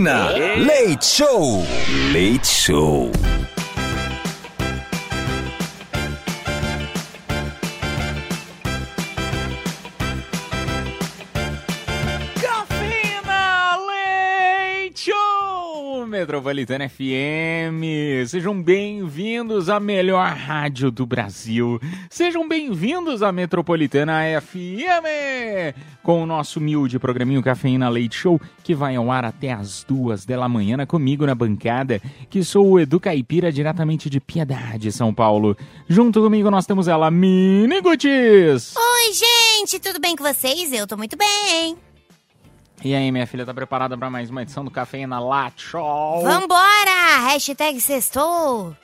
[0.00, 0.32] Cafeína.
[0.56, 1.64] Leite Show.
[2.12, 3.10] Leite Show.
[16.50, 18.26] Metropolitana FM.
[18.26, 21.80] Sejam bem-vindos à melhor rádio do Brasil.
[22.10, 28.96] Sejam bem-vindos à Metropolitana FM com o nosso humilde programinho Cafeína Leite Show que vai
[28.96, 33.52] ao ar até as duas da manhã comigo na bancada, que sou o Edu Caipira
[33.52, 35.56] diretamente de Piedade, São Paulo.
[35.88, 38.74] Junto comigo nós temos ela, Mini Gutis.
[38.76, 40.72] Oi, gente, tudo bem com vocês?
[40.72, 41.89] Eu tô muito bem.
[42.82, 46.22] E aí, minha filha, tá preparada para mais uma edição do Cafeína Latte Show?
[46.22, 47.28] Vambora!
[47.28, 48.74] Hashtag sextou.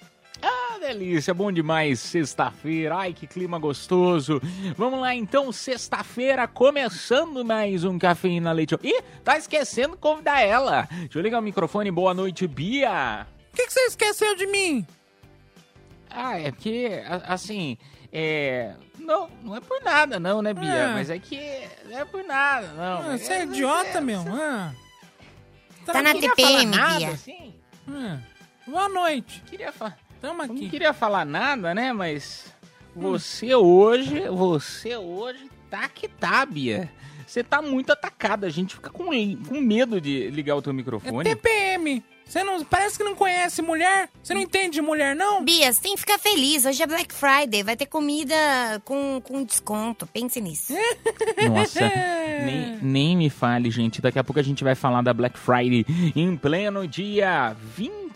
[0.43, 4.39] Ah, delícia, bom demais, sexta-feira, ai que clima gostoso.
[4.77, 8.81] Vamos lá então, sexta-feira, começando mais um Cafeína Leite Show.
[8.83, 10.87] Ih, tá esquecendo de convidar ela.
[10.91, 13.27] Deixa eu ligar o microfone, boa noite, Bia.
[13.51, 14.87] O que, que você esqueceu de mim?
[16.11, 17.79] Ah, é porque, assim,
[18.13, 18.75] é...
[19.07, 20.69] Não, não é por nada não, né, Bia?
[20.73, 20.93] É.
[20.93, 21.39] Mas é que
[21.85, 23.11] não é por nada, não.
[23.13, 24.21] Ah, você é idiota, meu.
[24.29, 24.73] Ah.
[25.85, 27.11] Tá na TPM, nada, Bia.
[27.11, 27.55] assim.
[27.89, 28.19] Ah.
[28.67, 29.43] Boa noite.
[29.47, 29.97] Queria falar...
[30.21, 30.69] Tamo Eu não aqui.
[30.69, 31.93] queria falar nada, né?
[31.93, 32.53] Mas
[32.95, 36.91] você hoje, você hoje tá que tá, Bia.
[37.27, 38.47] Você tá muito atacada.
[38.47, 41.23] A gente fica com, com medo de ligar o teu É microfone.
[41.29, 42.03] TPM.
[42.27, 44.09] Você não, parece que não conhece mulher?
[44.21, 45.45] Você não entende de mulher, não?
[45.45, 46.67] Bia, você tem que ficar feliz.
[46.67, 48.35] Hoje é Black Friday, vai ter comida
[48.85, 50.07] com, com desconto.
[50.09, 50.75] Pense nisso.
[51.49, 51.81] Nossa,
[52.45, 54.03] nem, nem me fale, gente.
[54.03, 55.87] Daqui a pouco a gente vai falar da Black Friday
[56.17, 57.57] em pleno dia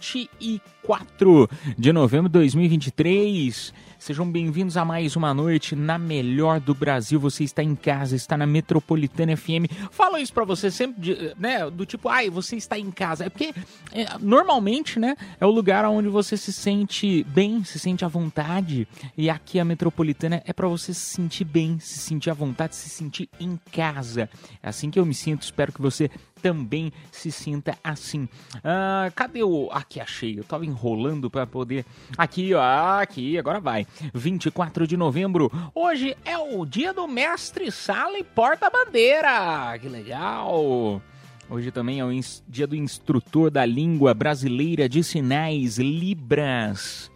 [0.00, 3.72] 24 de novembro de 2023.
[3.98, 7.20] Sejam bem-vindos a mais uma noite na melhor do Brasil.
[7.20, 9.68] Você está em casa, está na Metropolitana FM.
[9.90, 11.70] Falo isso pra você sempre, né?
[11.70, 13.26] Do tipo, ai, você está em casa.
[13.26, 13.52] É porque
[13.92, 15.14] é, normalmente, né?
[15.38, 18.88] É o lugar onde você se sente bem, se sente à vontade.
[19.18, 22.88] E aqui a Metropolitana é pra você se sentir bem, se sentir à vontade, se
[22.88, 24.30] sentir em casa.
[24.62, 25.42] É assim que eu me sinto.
[25.42, 26.10] Espero que você
[26.40, 28.28] também se sinta assim.
[28.64, 29.68] Ah, cadê o.
[29.72, 30.38] Aqui achei.
[30.38, 31.84] Eu tava enrolando pra poder.
[32.16, 32.62] Aqui, ó.
[33.00, 33.86] Aqui, agora vai.
[34.14, 35.50] 24 de novembro.
[35.74, 39.78] Hoje é o dia do mestre sala e porta-bandeira.
[39.80, 41.02] Que legal.
[41.48, 42.10] Hoje também é o
[42.48, 47.10] dia do instrutor da língua brasileira de sinais Libras.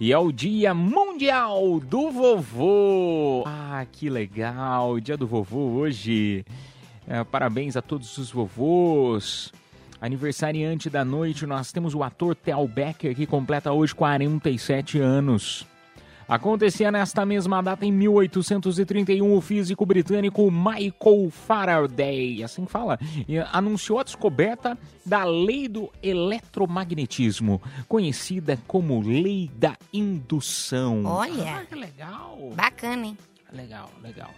[0.00, 3.44] E é o Dia Mundial do Vovô.
[3.46, 4.98] Ah, que legal!
[4.98, 6.42] Dia do Vovô hoje.
[7.12, 9.52] É, parabéns a todos os vovôs.
[10.00, 15.66] Aniversariante da noite, nós temos o ator Theo Becker, que completa hoje 47 anos.
[16.28, 22.96] Acontecia nesta mesma data, em 1831, o físico britânico Michael Faraday, assim que fala,
[23.50, 31.04] anunciou a descoberta da lei do eletromagnetismo, conhecida como lei da indução.
[31.04, 31.56] Olha.
[31.56, 32.52] Ah, que legal!
[32.54, 33.18] Bacana, hein?
[33.52, 34.30] Legal, legal.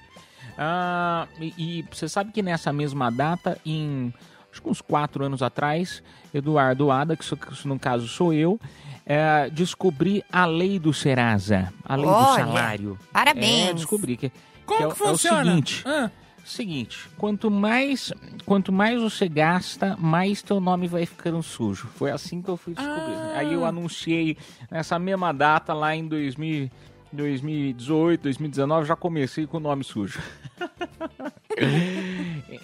[0.57, 4.13] Ah, e, e você sabe que nessa mesma data, em
[4.53, 8.61] acho que uns quatro anos atrás, Eduardo Ada, que, sou- que no caso sou eu,
[9.07, 12.99] é, descobri a lei do Serasa, a lei do Olha, salário.
[13.13, 13.71] parabéns.
[13.71, 14.31] É, descobri que,
[14.67, 15.45] Como que é, que, o- é o funciona?
[15.45, 15.83] seguinte.
[15.87, 16.11] Ah,
[16.45, 18.13] Seguinte, quanto mais,
[18.45, 21.87] quanto mais você gasta, mais teu nome vai ficando sujo.
[21.95, 23.15] Foi assim que eu fui descobrir.
[23.15, 23.35] Ah.
[23.37, 24.37] Aí eu anunciei
[24.69, 26.69] nessa mesma data lá em 2000,
[27.13, 30.21] 2018, 2019, já comecei com o nome sujo.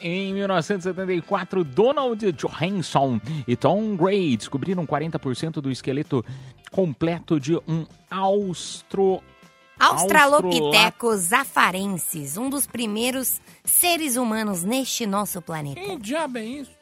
[0.01, 6.25] em 1974, Donald Johansson e Tom Gray descobriram 40% do esqueleto
[6.71, 9.23] completo de um austro
[9.79, 15.81] Australopithecus afarensis, um dos primeiros seres humanos neste nosso planeta.
[15.81, 16.79] que diabo é isso?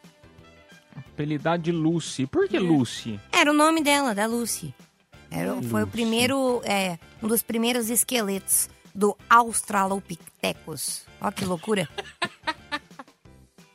[1.17, 2.27] apelidado de Lucy.
[2.27, 2.61] Por que É.
[2.61, 3.19] Lucy?
[3.33, 4.75] Era o nome dela, da Lucy.
[5.37, 11.05] Era, foi o primeiro, é, um dos primeiros esqueletos do Australopithecus.
[11.21, 11.89] Ó que loucura.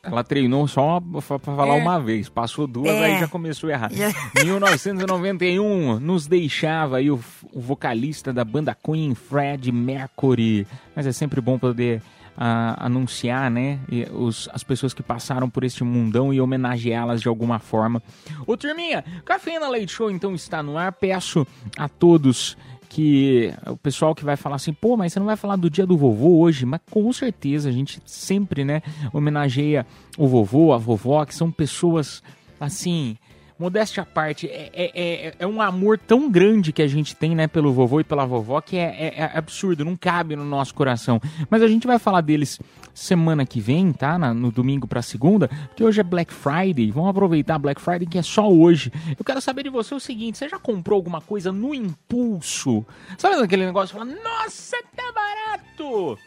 [0.04, 3.04] Ela treinou só pra falar uma vez, passou duas, É.
[3.04, 3.92] aí já começou a errar.
[3.92, 4.10] Já-
[4.42, 7.20] 1991 nos deixava aí o,
[7.52, 10.66] o vocalista da banda Queen, Fred Mercury.
[10.96, 12.02] Mas é sempre bom poder
[12.36, 13.78] a anunciar, né,
[14.12, 18.02] os, as pessoas que passaram por este mundão e homenageá-las de alguma forma.
[18.46, 20.92] Ô turminha, Cafeína Leite Show então está no ar.
[20.92, 21.46] Peço
[21.76, 22.56] a todos
[22.88, 25.86] que o pessoal que vai falar assim, pô, mas você não vai falar do dia
[25.86, 26.66] do vovô hoje?
[26.66, 28.82] Mas com certeza, a gente sempre, né,
[29.12, 29.86] homenageia
[30.18, 32.22] o vovô, a vovó, que são pessoas,
[32.60, 33.16] assim,
[33.62, 37.34] modéstia à parte, é, é, é, é um amor tão grande que a gente tem,
[37.34, 40.74] né, pelo vovô e pela vovó, que é, é- é absurdo, não cabe no nosso
[40.74, 41.20] coração.
[41.48, 42.58] Mas a gente vai falar deles
[42.92, 44.18] semana que vem, tá?
[44.18, 46.90] Na- no domingo pra segunda, porque hoje é Black Friday.
[46.90, 48.92] Vamos aproveitar Black Friday, que é só hoje.
[49.18, 52.84] Eu quero saber de você o seguinte: você já comprou alguma coisa no impulso?
[53.16, 56.18] Sabe aquele negócio que fala, nossa, tá barato!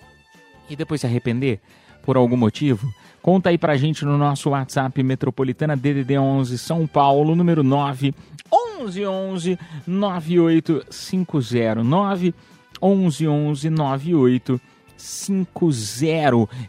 [0.69, 1.59] E depois se arrepender
[2.05, 2.93] por algum motivo?
[3.21, 8.13] Conta aí pra gente no nosso WhatsApp Metropolitana DDD 11 São Paulo, número 9
[8.79, 12.35] 11 11 9850 9
[12.81, 14.74] 11 11 9850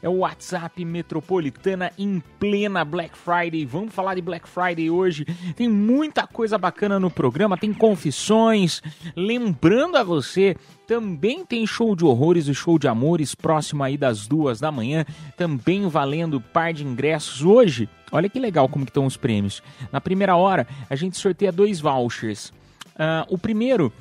[0.03, 3.65] é o WhatsApp Metropolitana em plena Black Friday.
[3.65, 5.25] Vamos falar de Black Friday hoje.
[5.55, 8.83] Tem muita coisa bacana no programa, tem confissões.
[9.15, 10.57] Lembrando a você,
[10.87, 15.05] também tem show de horrores e show de amores próximo aí das duas da manhã,
[15.37, 17.89] também valendo par de ingressos hoje.
[18.13, 19.63] Olha que legal como que estão os prêmios.
[19.93, 22.53] Na primeira hora, a gente sorteia dois vouchers.
[22.99, 23.93] Ah, o primeiro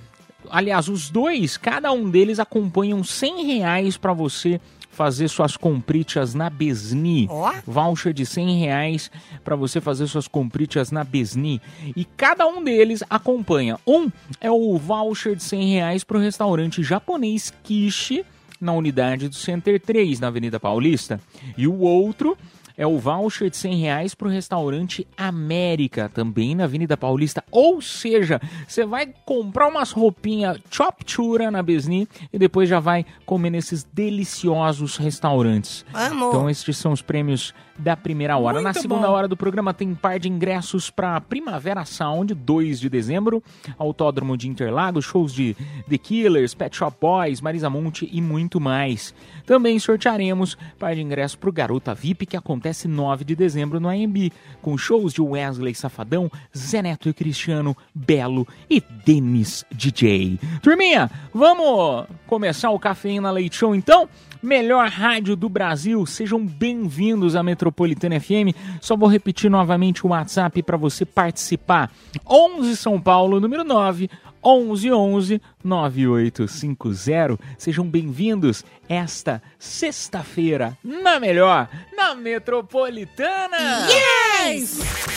[0.49, 4.59] Aliás, os dois, cada um deles acompanham 100 reais para você
[4.95, 7.27] fazer suas compritas na Besni.
[7.29, 7.53] Ó.
[7.67, 9.11] Voucher de 100 reais
[9.43, 11.61] para você fazer suas compritas na Besni.
[11.95, 13.77] E cada um deles acompanha.
[13.85, 14.09] Um
[14.39, 18.25] é o voucher de 100 reais para o restaurante japonês Kishi,
[18.59, 21.19] na unidade do Center 3, na Avenida Paulista.
[21.57, 22.37] E o outro
[22.77, 27.43] é o voucher de 100 reais para o restaurante América, também na Avenida Paulista.
[27.51, 33.49] Ou seja, você vai comprar umas roupinhas choptura na Besni e depois já vai comer
[33.49, 35.85] nesses deliciosos restaurantes.
[35.93, 36.27] Amo.
[36.27, 38.61] Então estes são os prêmios da primeira hora.
[38.61, 39.13] Na Muito segunda bom.
[39.13, 43.43] hora do programa tem par de ingressos para Primavera Sound, 2 de dezembro,
[43.77, 45.55] Autódromo de Interlagos, shows de
[45.89, 49.13] The Killers, Pet Shop Boys, Marisa Monte e muito mais.
[49.45, 53.89] Também sortearemos par de ingressos para o Garota VIP, que acontece 9 de dezembro no
[53.89, 54.31] AMB,
[54.61, 60.39] com shows de Wesley Safadão, Zé Neto e Cristiano, Belo e Denis DJ.
[60.61, 64.07] Turminha, vamos começar o Cafeína Leite Show então?
[64.41, 68.53] Melhor rádio do Brasil, sejam bem-vindos à Metropolitana FM.
[68.79, 71.91] Só vou repetir novamente o WhatsApp para você participar.
[72.29, 74.09] 11 São Paulo, número 9
[74.43, 77.39] 11 11 9850.
[77.57, 83.57] Sejam bem-vindos esta sexta-feira, na melhor, na Metropolitana.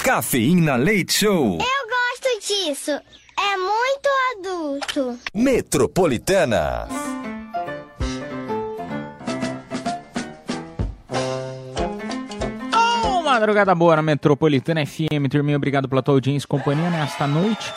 [0.03, 1.59] Cafeína Leite Show.
[1.59, 2.93] Eu gosto disso.
[2.93, 4.09] É muito
[4.39, 5.19] adulto.
[5.35, 6.89] Metropolitana.
[13.38, 15.31] Madrugada boa na Metropolitana FM.
[15.31, 17.73] Turminha, obrigado pela tua audiência e companhia nesta noite.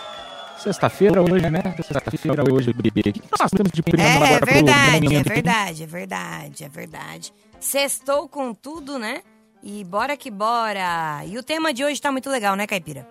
[0.57, 1.61] Sexta-feira hoje, né?
[1.77, 3.13] Sexta-feira hoje, bebê.
[3.39, 7.33] Nós temos de prêmio É, agora é pro verdade, é verdade, é verdade, é verdade.
[7.59, 9.21] Sextou com tudo, né?
[9.61, 11.23] E bora que bora.
[11.27, 13.07] E o tema de hoje tá muito legal, né, Caipira?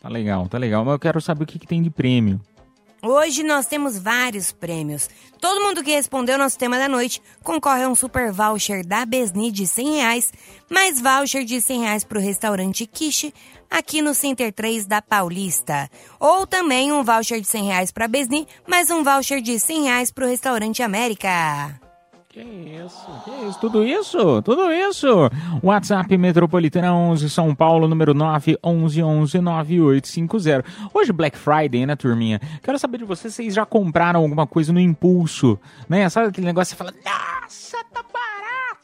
[0.00, 0.84] Tá legal, tá legal.
[0.86, 2.40] Mas eu quero saber o que, que tem de prêmio.
[3.08, 5.08] Hoje nós temos vários prêmios.
[5.40, 9.52] Todo mundo que respondeu nosso tema da noite concorre a um super voucher da Besni
[9.52, 10.32] de 100 reais,
[10.68, 13.32] mais voucher de 100 reais para o restaurante Kishi,
[13.70, 15.88] aqui no Center 3 da Paulista.
[16.18, 19.84] Ou também um voucher de 100 reais para a Besni, mais um voucher de 100
[19.84, 21.85] reais para o restaurante América.
[22.36, 23.08] Que isso,
[23.48, 25.08] isso, tudo isso, tudo isso.
[25.62, 30.62] WhatsApp Metropolitana 11 São Paulo, número 9 11 11 9850.
[30.92, 32.38] Hoje Black Friday, né, turminha?
[32.62, 36.10] Quero saber de vocês, vocês já compraram alguma coisa no impulso, né?
[36.10, 38.04] Sabe aquele negócio que você fala, nossa, tá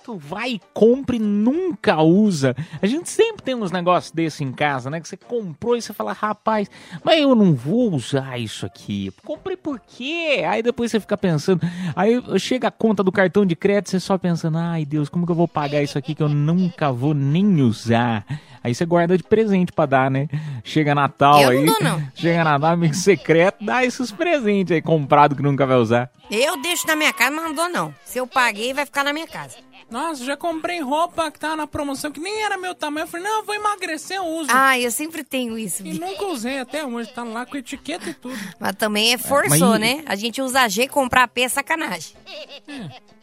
[0.02, 2.56] barato, vai e compre e nunca usa.
[2.80, 5.00] A gente sempre tem uns negócios desse em casa, né?
[5.00, 6.68] Que você comprou e você fala, rapaz,
[7.04, 9.12] mas eu não vou usar isso aqui.
[9.24, 10.44] Comprei por quê?
[10.46, 11.60] Aí depois você fica pensando,
[11.94, 15.32] aí chega a conta do cartão de crédito, você só pensando, ai Deus, como que
[15.32, 18.24] eu vou pagar isso aqui que eu nunca vou nem usar?
[18.64, 20.28] Aí você guarda de presente pra dar, né?
[20.62, 21.66] Chega Natal Eu não aí.
[21.66, 22.02] dou, não.
[22.14, 26.10] Chega Natal, amigo secreto, dá esses presentes aí comprado que nunca vai usar.
[26.30, 27.94] Eu deixo na minha casa, mas não dou não.
[28.04, 29.56] Se eu paguei, vai ficar na minha casa.
[29.90, 33.04] Nossa, já comprei roupa que tava na promoção que nem era meu tamanho.
[33.04, 34.48] Eu falei, não, eu vou emagrecer, eu uso.
[34.52, 35.86] Ah, eu sempre tenho isso.
[35.86, 38.38] E nunca usei até hoje, tá lá com etiqueta e tudo.
[38.58, 40.02] Mas também é forçou, mas né?
[40.06, 42.14] A gente usa G e comprar P é sacanagem.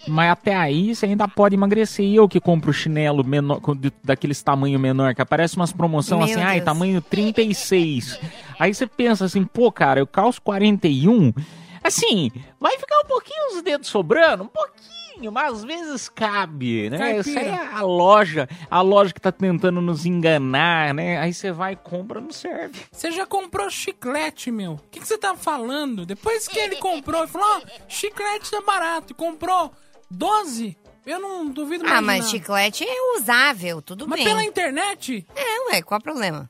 [0.07, 2.05] Mas até aí você ainda pode emagrecer.
[2.05, 3.59] E eu que compro chinelo menor,
[4.03, 6.65] daqueles tamanho menor, que aparece umas promoções assim, ai, Deus.
[6.65, 8.19] tamanho 36.
[8.57, 11.33] aí você pensa assim, pô, cara, eu calço 41.
[11.83, 14.99] Assim, vai ficar um pouquinho os dedos sobrando, um pouquinho.
[15.19, 16.97] Pouquinho, mas às vezes cabe, né?
[16.97, 17.19] Caipira.
[17.21, 21.17] Isso aí é a loja, a loja que tá tentando nos enganar, né?
[21.19, 22.79] Aí você vai e compra, não serve.
[22.91, 24.73] Você já comprou chiclete, meu.
[24.73, 26.05] O que, que você tá falando?
[26.05, 29.11] Depois que ele comprou, ele falou, ó, chiclete tá barato.
[29.11, 29.71] E comprou
[30.09, 30.77] 12.
[31.05, 32.29] Eu não duvido mais Ah, mas nada.
[32.31, 34.27] chiclete é usável, tudo Mas bem.
[34.27, 35.25] pela internet?
[35.35, 36.49] É, ué, qual o problema?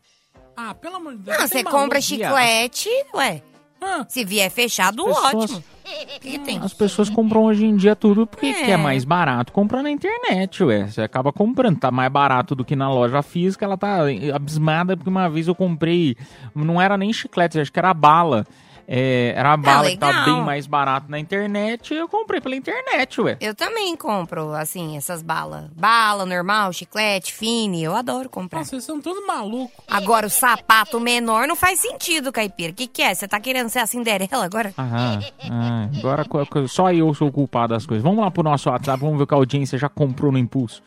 [0.58, 1.38] Ah, pelo amor de Deus.
[1.38, 1.84] Não, tem você maluco.
[1.84, 3.42] compra chiclete, ué.
[3.82, 5.64] Ah, Se vier fechado, pessoas- ótimo.
[5.90, 6.60] O que, que tem?
[6.60, 8.66] As pessoas compram hoje em dia tudo porque É.
[8.66, 9.52] quer mais barato.
[9.52, 10.86] Compra na internet, ué.
[10.88, 11.80] Você acaba comprando.
[11.80, 13.66] Tá mais barato do que na loja física.
[13.66, 14.02] Ela tá
[14.34, 16.16] abismada porque uma vez eu comprei.
[16.54, 18.46] Não era nem chiclete, acho que era bala.
[18.92, 21.94] É, era a bala que tá bem mais barato na internet.
[21.94, 23.38] Eu comprei pela internet, ué.
[23.40, 25.66] Eu também compro, assim, essas balas.
[25.76, 28.58] Bala normal, chiclete, fine, eu adoro comprar.
[28.58, 29.86] nossa, vocês são todos malucos.
[29.88, 32.72] Agora, o sapato menor não faz sentido, Caipira.
[32.72, 33.14] O que, que é?
[33.14, 34.74] Você tá querendo ser a Cinderela agora?
[34.76, 35.20] Ah,
[35.52, 36.26] ah, agora
[36.68, 38.04] só eu sou o culpado das coisas.
[38.04, 40.82] Vamos lá pro nosso WhatsApp, vamos ver o que a audiência já comprou no impulso.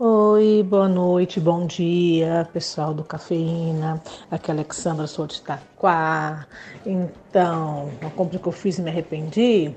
[0.00, 4.00] Oi, boa noite, bom dia, pessoal do Cafeína.
[4.30, 6.46] Aqui é a Alexandra, sou de Itaquá.
[6.86, 9.74] Então, uma compra que eu fiz e me arrependi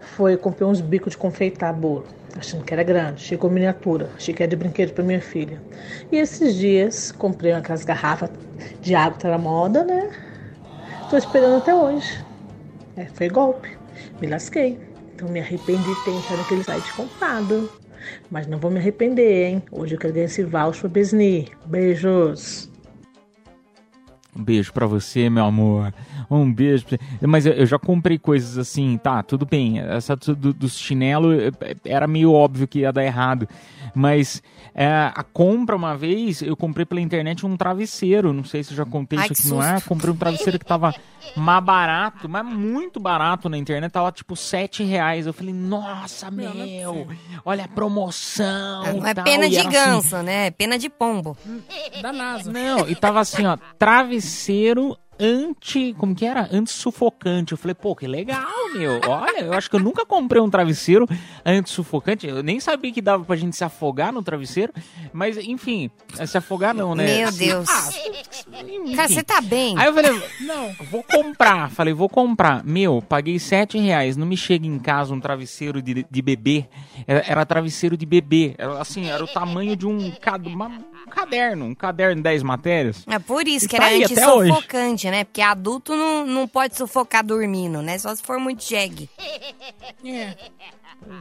[0.00, 2.04] foi comprei uns bicos de confeitar bolo,
[2.36, 5.62] achando que era grande, chegou miniatura, achei que era de brinquedo para minha filha.
[6.10, 8.30] E esses dias comprei aquelas garrafas
[8.80, 10.10] de água que tá na moda, né?
[11.08, 12.24] Tô esperando até hoje.
[12.96, 13.78] É, foi golpe,
[14.20, 14.80] me lasquei.
[15.14, 17.77] Então me arrependi de ter entrado naquele site comprado.
[18.30, 19.62] Mas não vou me arrepender, hein?
[19.70, 21.48] Hoje eu quero esse voucher Besni.
[21.66, 22.70] Beijos!
[24.38, 25.92] Um beijo pra você, meu amor.
[26.30, 26.84] Um beijo.
[26.86, 26.98] pra.
[27.26, 29.80] Mas eu, eu já comprei coisas assim, tá, tudo bem.
[29.80, 33.48] Essa do, dos chinelos eh, era meio óbvio que ia dar errado.
[33.94, 34.40] Mas
[34.80, 38.32] é, a compra uma vez, eu comprei pela internet um travesseiro.
[38.32, 39.82] Não sei se eu já contei Ai, isso aqui no ar.
[39.82, 40.94] Comprei um travesseiro que tava
[41.34, 43.90] mais barato, mas muito barato na internet.
[43.90, 45.26] Tava tipo 7 reais.
[45.26, 47.08] Eu falei, nossa, Meu, não é meu,
[47.44, 48.84] olha a promoção.
[48.84, 50.46] Não e é pena E de era assim, ganso, né?
[50.46, 51.36] É pena de pombo.
[52.00, 52.52] Da NASA.
[52.52, 55.94] não, e tava assim, ó, travesseiro anti.
[55.94, 56.48] Como que era?
[56.52, 57.52] Anti-sufocante.
[57.52, 59.00] Eu falei, pô, que legal, meu.
[59.06, 61.06] Olha, eu acho que eu nunca comprei um travesseiro
[61.44, 62.26] anti-sufocante.
[62.26, 64.72] Eu nem sabia que dava pra gente se afogar no travesseiro.
[65.12, 65.90] Mas, enfim,
[66.26, 67.18] se afogar não, né?
[67.18, 67.68] Meu Deus.
[67.68, 67.88] Ah.
[68.96, 69.78] Cara, você tá bem?
[69.78, 70.72] Aí eu falei, Não.
[70.90, 71.70] vou comprar.
[71.70, 72.64] Falei, vou comprar.
[72.64, 74.16] Meu, paguei sete reais.
[74.16, 76.66] Não me chega em casa um travesseiro de, de bebê.
[77.06, 78.54] Era, era travesseiro de bebê.
[78.58, 80.12] Era, assim, era o tamanho de um,
[80.46, 80.70] uma-
[81.06, 81.64] um caderno.
[81.66, 83.04] Um caderno de 10 matérias.
[83.06, 84.50] É por isso E que tá era aí até hoje.
[84.50, 85.24] anti-sufocante, né?
[85.24, 87.98] Porque adulto não, não pode sufocar dormindo, né?
[87.98, 89.08] Só se for muito jegue.
[90.04, 90.36] É.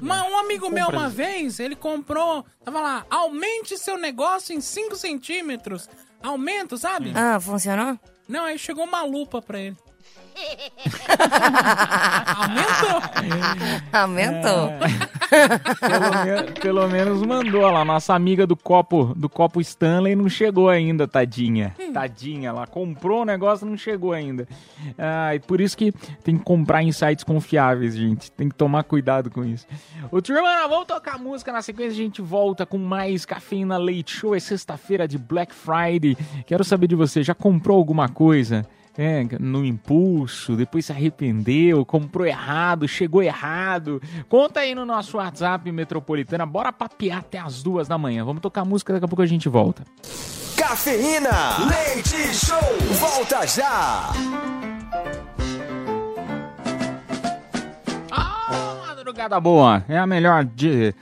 [0.02, 4.96] Uma- um amigo meu uma vez, ele comprou, tava lá, aumente seu negócio em 5
[4.96, 5.88] centímetros.
[6.22, 7.12] Aumento, sabe?
[7.16, 7.98] Ah, funcionou?
[8.28, 9.78] Não, aí chegou uma lupa pra ele.
[13.92, 13.92] Aumentou?
[13.92, 14.70] Aumentou.
[15.80, 17.84] Pelo, me- pelo menos mandou lá.
[17.84, 21.76] Nossa amiga do copo do copo Stanley não chegou ainda, tadinha.
[21.94, 24.48] Tadinha, ela comprou o negócio e não chegou ainda.
[24.98, 25.92] Ah, e por isso que
[26.24, 28.32] tem que comprar em sites confiáveis, gente.
[28.32, 29.66] Tem que tomar cuidado com isso.
[30.12, 31.52] Ô, turma, vamos tocar música.
[31.52, 34.36] Na sequência a gente volta com mais Cafeína Leite Show.
[34.36, 36.18] É sexta-feira de Black Friday.
[36.46, 38.66] Quero saber de você, já comprou alguma coisa?
[38.98, 44.02] É, no impulso, depois se arrependeu, comprou errado, chegou errado.
[44.28, 46.48] Conta aí no nosso WhatsApp Metropolitana.
[46.48, 48.26] Bora papear até as duas da manhã.
[48.26, 49.84] Vamos tocar música, daqui a pouco a gente volta.
[50.56, 51.30] Cafeína.
[51.70, 52.58] Leite Show.
[53.00, 54.12] Volta já.
[58.12, 59.86] Ah, madrugada boa.
[59.88, 60.96] É a melhor de,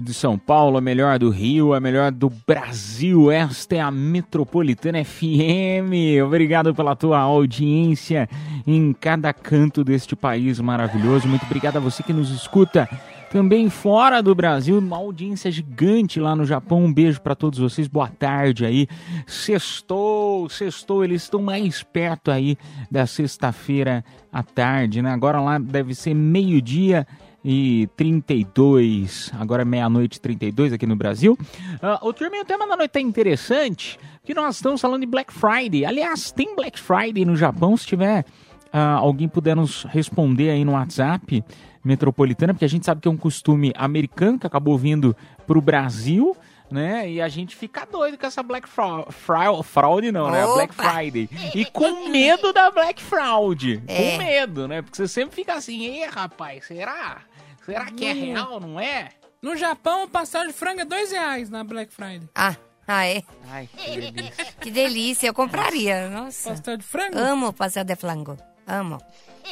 [0.00, 3.30] de São Paulo, a melhor do Rio, a melhor do Brasil.
[3.30, 6.22] Esta é a Metropolitana FM.
[6.24, 8.28] Obrigado pela tua audiência
[8.66, 11.28] em cada canto deste país maravilhoso.
[11.28, 12.88] Muito obrigado a você que nos escuta.
[13.30, 16.84] Também fora do Brasil, uma audiência gigante lá no Japão.
[16.84, 17.86] Um beijo para todos vocês.
[17.86, 18.88] Boa tarde aí.
[19.24, 21.04] Sextou, sextou.
[21.04, 22.58] Eles estão mais perto aí
[22.90, 25.12] da sexta-feira à tarde, né?
[25.12, 27.06] Agora lá deve ser meio-dia
[27.44, 29.30] e 32.
[29.38, 31.38] Agora é meia-noite e 32 aqui no Brasil.
[31.82, 35.32] Uh, o turma, o tema da noite é interessante, que nós estamos falando de Black
[35.32, 35.84] Friday.
[35.84, 38.24] Aliás, tem Black Friday no Japão, se tiver
[38.72, 41.44] ah, alguém puder nos responder aí no WhatsApp
[41.82, 45.16] metropolitana, porque a gente sabe que é um costume americano que acabou vindo
[45.46, 46.36] para o Brasil,
[46.70, 47.10] né?
[47.10, 50.44] E a gente fica doido com essa Black Fraud, fraud, fraud não, né?
[50.44, 50.92] A Black Opa!
[50.92, 51.28] Friday.
[51.54, 53.82] E com medo da Black Fraud.
[53.88, 54.12] É.
[54.12, 54.82] Com medo, né?
[54.82, 57.22] Porque você sempre fica assim, ei, rapaz, será?
[57.72, 59.10] Será que é real, não é?
[59.40, 62.28] No Japão, o pastel de frango é dois reais na Black Friday.
[62.34, 63.22] Ah, ah, é?
[63.48, 64.46] Ai, que delícia.
[64.60, 66.10] Que delícia, eu compraria.
[66.10, 66.50] Nossa.
[66.50, 67.18] Pastel de frango?
[67.18, 68.36] Amo pastel de flango.
[68.66, 68.98] Amo.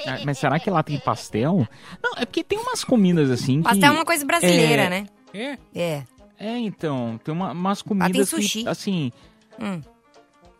[0.06, 1.66] Ah, Mas será que lá tem pastel?
[2.02, 3.62] Não, é porque tem umas comidas assim que...
[3.62, 5.06] Pastel é uma coisa brasileira, é, né?
[5.32, 5.58] É?
[5.74, 6.04] É.
[6.38, 8.62] É, então, tem uma, umas tem comidas sushi.
[8.62, 9.12] que, assim...
[9.58, 9.80] Hum.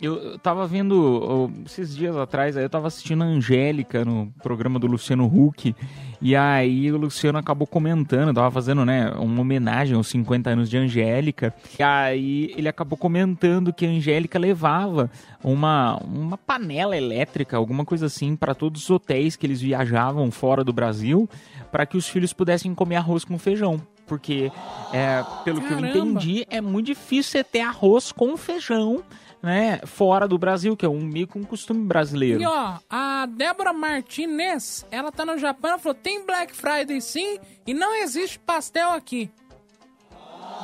[0.01, 4.87] Eu, tava vendo, esses dias atrás, aí eu tava assistindo a Angélica no programa do
[4.87, 5.75] Luciano Huck,
[6.23, 10.79] e aí o Luciano acabou comentando, tava fazendo, né, uma homenagem aos 50 anos de
[10.79, 15.11] Angélica, e aí ele acabou comentando que a Angélica levava
[15.43, 20.63] uma, uma panela elétrica, alguma coisa assim, para todos os hotéis que eles viajavam fora
[20.63, 21.29] do Brasil,
[21.73, 23.81] para que os filhos pudessem comer arroz com feijão.
[24.07, 24.51] Porque,
[24.93, 25.89] é, pelo que eu Caramba.
[25.89, 29.05] entendi, é muito difícil você ter arroz com feijão
[29.43, 32.41] né, fora do Brasil, que é um meio que um costume brasileiro.
[32.43, 37.39] E ó, a Débora Martinez, ela tá no Japão, ela falou, tem Black Friday sim,
[37.67, 39.31] e não existe pastel aqui.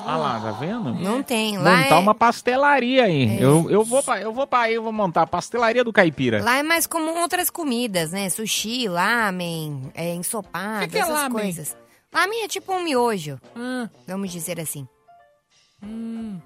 [0.06, 0.92] Ah lá, tá vendo?
[0.94, 1.56] Não tem.
[1.56, 3.40] Lá Montar é, uma pastelaria aí.
[3.40, 6.42] Eu, eu vou pra, eu vou pra aí, eu vou montar a pastelaria do Caipira.
[6.44, 8.28] lá é mais comum outras comidas, né?
[8.28, 11.30] Sushi, lamen, é, ensopado, Que que é essas lamen?
[11.30, 11.76] coisas.
[12.12, 14.86] Lamen é tipo um miojo, Ah, vamos dizer assim.
[15.82, 16.38] hum.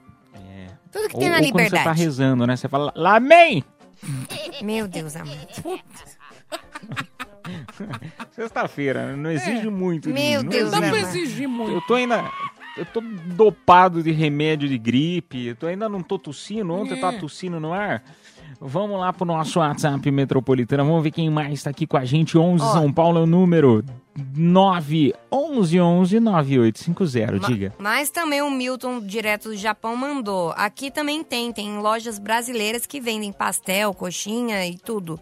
[0.91, 1.99] Tudo que Ou, tem na ou quando você tá liberdade.
[2.01, 2.57] rezando, né?
[2.57, 3.63] Você fala, Lamém!
[4.63, 5.39] Meu Deus amado.
[8.33, 10.09] Sexta-feira, não exige muito.
[10.09, 10.91] de Meu não Deus Dá exige.
[10.91, 11.17] pra amado.
[11.17, 11.73] exigir muito.
[11.73, 12.31] Eu tô ainda.
[12.77, 15.47] Eu tô dopado de remédio de gripe.
[15.49, 16.73] Eu tô, ainda não tô tossindo.
[16.73, 17.21] Ontem eu tava É.
[17.21, 18.03] tossindo no ar.
[18.61, 20.83] Vamos lá pro nosso WhatsApp metropolitana.
[20.85, 22.37] Vamos ver quem mais tá aqui com a gente.
[22.37, 22.73] 11 Ó.
[22.73, 23.85] São Paulo é o número
[24.37, 27.33] 9 11 11 9850.
[27.41, 27.75] Ma- Diga.
[27.79, 30.53] Mas também o Milton, direto do Japão, mandou.
[30.57, 35.19] Aqui também tem, tem lojas brasileiras que vendem pastel, coxinha e tudo.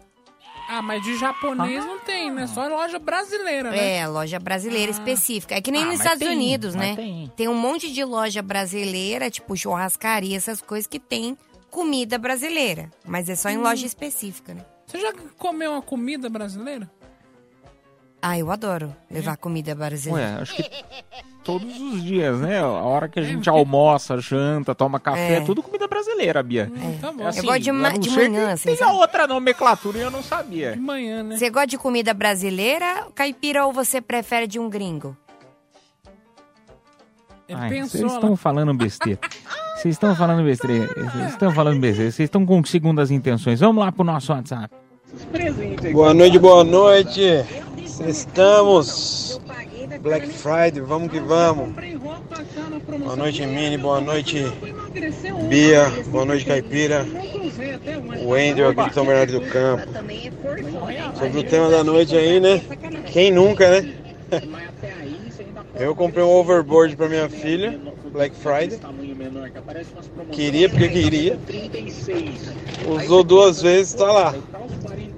[0.69, 2.45] Ah, mas de japonês não tem, né?
[2.45, 3.99] Só loja brasileira, né?
[3.99, 5.55] É, loja brasileira específica.
[5.55, 6.93] É que nem Ah, nos Estados tem, Unidos, né?
[7.37, 7.47] tem.
[7.47, 11.37] um monte de loja brasileira, tipo churrascaria, essas coisas que tem
[11.77, 12.89] comida brasileira.
[13.05, 13.51] Mas é só Hum.
[13.51, 14.65] em loja específica, né?
[14.87, 16.89] Você já comeu uma comida brasileira?
[18.19, 20.37] Ah, eu adoro levar comida brasileira.
[20.37, 20.63] Ué, acho que
[21.43, 22.57] todos os dias, né?
[22.59, 25.41] A hora que a gente almoça, janta, toma café, É.
[25.41, 26.67] tudo comida brasileira, Bia.
[26.75, 27.23] Hum, tá bom.
[27.23, 28.91] É assim, Eu gosto de ma- a não de manhã, assim, Tem sabe?
[28.93, 30.71] outra nomenclatura e eu não sabia.
[30.73, 31.37] De manhã, né?
[31.37, 35.15] Você gosta de comida brasileira, caipira, ou você prefere de um gringo?
[37.47, 38.15] Ele Ai, pensou Vocês lá.
[38.15, 39.19] estão falando besteira.
[39.77, 40.87] Vocês estão falando besteira.
[40.87, 42.11] Vocês estão falando besteira.
[42.11, 43.59] Vocês estão com segundas intenções.
[43.59, 44.73] Vamos lá pro nosso WhatsApp.
[45.93, 47.45] Boa noite, boa noite.
[48.07, 49.39] Estamos.
[50.01, 51.75] Black Friday, vamos que vamos.
[52.99, 53.77] Boa noite, Mini.
[53.77, 54.51] Boa noite,
[55.47, 55.91] Bia.
[56.07, 57.05] Boa noite, Caipira.
[58.23, 59.87] O Wendel aqui de São Bernardo do Campo.
[61.19, 62.61] Sobre o tema da noite aí, né?
[63.05, 63.93] Quem nunca, né?
[65.79, 67.79] Eu comprei um overboard pra minha filha,
[68.11, 68.79] Black Friday.
[70.31, 71.39] Queria porque queria.
[72.87, 74.35] Usou duas vezes, tá lá.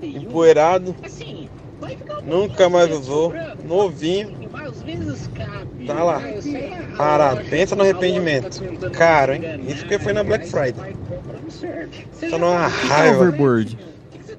[0.02, 0.96] Empoeirado.
[2.24, 3.34] Nunca mais usou.
[3.64, 4.50] Novinho.
[5.86, 6.22] Tá lá.
[6.98, 7.46] Parado.
[7.50, 8.62] Pensa no arrependimento.
[8.92, 9.42] Caro, hein?
[9.68, 10.96] Isso porque foi na Black Friday.
[12.30, 13.18] Tá numa raiva.
[13.18, 13.78] Overboard.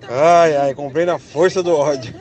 [0.08, 2.14] Ai, ai, comprei na força do ódio.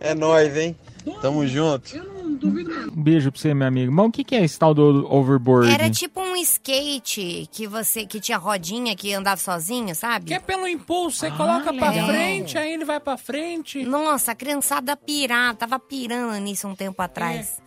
[0.00, 0.76] É nóis, hein?
[1.20, 2.15] Tamo junto.
[2.44, 3.92] Um beijo pra você, meu amigo.
[3.92, 5.70] Mas o que, que é esse tal do overboard?
[5.72, 10.26] Era tipo um skate que você que tinha rodinha que andava sozinho, sabe?
[10.26, 12.08] Que é pelo impulso, você coloca pra legal.
[12.08, 13.84] frente, aí ele vai pra frente.
[13.84, 17.60] Nossa, a criançada pirar, tava pirando nisso um tempo atrás.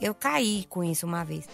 [0.00, 1.48] Eu caí com isso uma vez.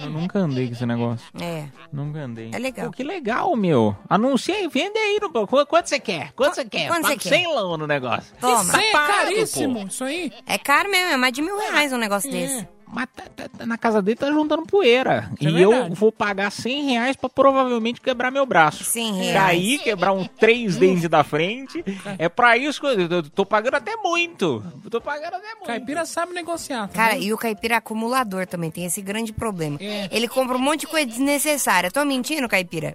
[0.00, 1.26] Eu nunca andei com esse negócio.
[1.40, 1.66] É.
[1.92, 2.50] Nunca andei.
[2.52, 2.86] É legal.
[2.86, 3.96] Pô, que legal, meu.
[4.08, 5.18] Anuncia aí, vende aí.
[5.20, 5.30] No...
[5.46, 6.32] Qu- Quanto você quer?
[6.32, 6.88] Quanto você quer?
[6.88, 7.28] quanto você quer?
[7.28, 8.34] 100 lão no negócio.
[8.40, 8.62] Toma.
[8.62, 9.86] Isso aí é Parado, caríssimo, pô.
[9.86, 10.32] isso aí.
[10.46, 12.66] É caro mesmo, é mais de mil reais um negócio desse.
[12.92, 15.30] Mas tá- tá- tá na casa dele tá juntando poeira.
[15.40, 18.82] Isso é e eu vou pagar 100 reais pra provavelmente quebrar meu braço.
[18.84, 19.32] 100 reais.
[19.34, 21.84] Cair, quebrar um três dentes da frente.
[22.18, 24.62] É pra isso que eu, eu tô pagando até muito.
[24.84, 25.66] Eu tô pagando até muito.
[25.66, 26.88] Caipira sabe negociar.
[26.88, 27.24] tá Cara, vendo?
[27.24, 29.78] e o caipira é acumulador também, tem esse grande problema.
[29.80, 30.08] É.
[30.10, 31.90] Ele compra um monte de coisa desnecessária.
[31.90, 32.94] Tô mentindo, caipira?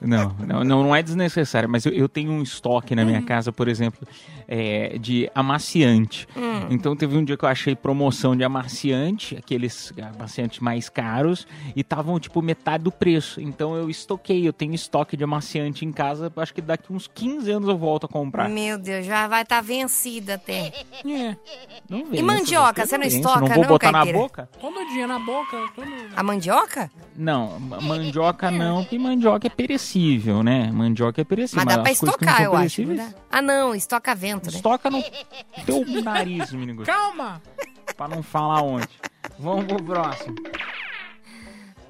[0.00, 3.68] Não, não, não, é desnecessário, mas eu, eu tenho um estoque na minha casa, por
[3.68, 4.06] exemplo,
[4.50, 6.26] é, de amaciante.
[6.36, 6.66] Hum.
[6.70, 11.82] Então teve um dia que eu achei promoção de amaciante, aqueles amaciantes mais caros, e
[11.82, 13.40] estavam tipo metade do preço.
[13.40, 17.48] Então eu estoquei, eu tenho estoque de amaciante em casa, acho que daqui uns 15
[17.52, 18.48] anos eu volto a comprar.
[18.48, 20.72] Meu Deus, já vai estar vencida até.
[21.06, 21.36] É.
[21.88, 24.16] Não E mandioca, você não estoca, Não vou não, botar caipira?
[24.16, 24.48] na boca?
[24.60, 25.56] Todo dia na boca.
[25.76, 25.86] Todo...
[26.16, 26.90] A mandioca?
[27.16, 30.70] Não, ma- mandioca não, porque mandioca é perecível, né?
[30.72, 31.64] Mandioca é perecível.
[31.64, 32.82] Mas dá pra estocar, eu acho.
[33.30, 34.56] Ah, não, estoca vento, né?
[34.56, 35.02] Estoca no
[35.64, 36.84] teu nariz, menino.
[36.84, 37.42] Calma!
[37.96, 38.88] Pra não falar onde.
[39.38, 40.36] Vamos pro próximo.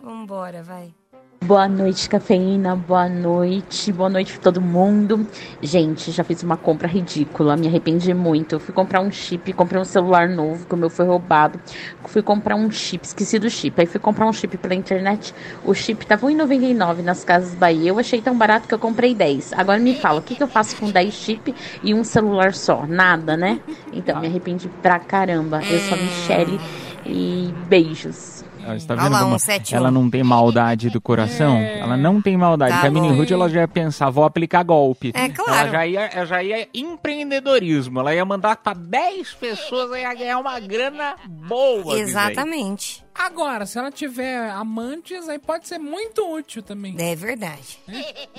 [0.03, 0.95] Vambora, vai.
[1.42, 2.76] Boa noite, cafeína.
[2.76, 3.90] Boa noite.
[3.90, 5.26] Boa noite todo mundo.
[5.62, 7.57] Gente, já fiz uma compra ridícula.
[7.57, 8.57] Me arrependi muito.
[8.57, 11.59] Eu fui comprar um chip, comprei um celular novo, que o meu foi roubado.
[12.05, 13.81] Fui comprar um chip, esqueci do chip.
[13.81, 15.35] Aí fui comprar um chip pela internet.
[15.64, 17.88] O chip tava R$1,99 nas casas Bahia.
[17.88, 19.55] Eu achei tão barato que eu comprei 10.
[19.55, 22.87] Agora me fala, o que, que eu faço com 10 chip e um celular só?
[22.87, 23.61] Nada, né?
[23.94, 25.62] Então, me arrependi pra caramba.
[25.64, 26.61] Eu sou a Michelle
[27.07, 28.39] e beijos.
[28.64, 29.37] Ela está Olha vendo lá, como
[29.73, 31.57] ela não tem maldade do coração?
[31.57, 32.73] Ela não tem maldade.
[32.73, 33.16] Tá Porque a Mini.
[33.16, 35.12] Ruth ela já ia pensar, vou aplicar golpe.
[35.14, 35.53] É, claro.
[35.53, 38.01] Ela já ia, ela já ia empreendedorismo.
[38.01, 41.94] Ela ia mandar pra 10 pessoas, ela ia ganhar uma grana boa.
[41.94, 42.01] aí.
[42.01, 43.05] Exatamente.
[43.14, 46.94] Agora, se ela tiver amantes, aí pode ser muito útil também.
[46.99, 47.79] É verdade.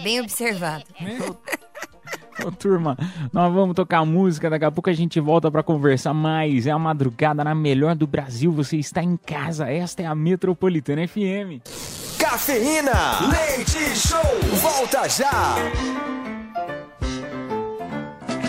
[0.02, 0.86] Bem observado.
[2.46, 2.98] Ô, turma,
[3.32, 6.66] nós vamos tocar música, daqui a pouco a gente volta pra conversar mais.
[6.66, 9.70] É a madrugada na melhor do Brasil, você está em casa.
[9.70, 11.62] Esta é a Metropolitana FM.
[12.18, 14.20] Cafeína, leite show,
[14.62, 15.56] volta já.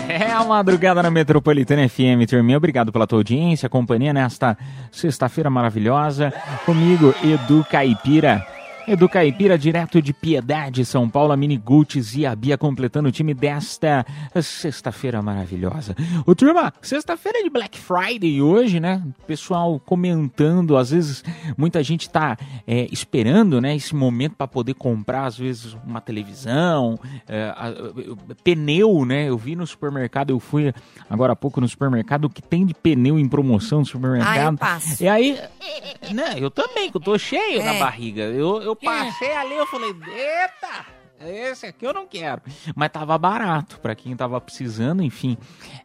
[0.07, 2.57] É a madrugada na Metropolitana FM, turminha.
[2.57, 4.57] Obrigado pela tua audiência, companhia nesta
[4.91, 6.31] sexta-feira maravilhosa.
[6.65, 8.52] Comigo, Edu Caipira.
[8.87, 13.11] Edu Caipira, direto de Piedade, São Paulo, a Mini Gultz e a Bia completando o
[13.11, 14.05] time desta
[14.41, 15.95] sexta-feira maravilhosa.
[16.25, 19.01] O turma, sexta-feira é de Black Friday hoje, né?
[19.25, 21.23] Pessoal comentando, às vezes
[21.57, 26.99] muita gente tá é, esperando, né, esse momento para poder comprar, às vezes, uma televisão,
[27.27, 29.29] é, a- a- pneu, né?
[29.29, 30.73] Eu vi no supermercado, eu fui
[31.09, 34.37] agora há pouco no supermercado, o que tem de pneu em promoção no supermercado.
[34.37, 35.03] Ah, eu passo.
[35.03, 35.39] E aí,
[36.13, 37.63] né, eu também, que eu tô cheio É.
[37.73, 38.23] na barriga.
[38.23, 40.85] Eu, eu passei ali, eu falei, eita,
[41.25, 42.41] esse aqui eu não quero.
[42.75, 45.37] Mas tava barato pra quem tava precisando, enfim.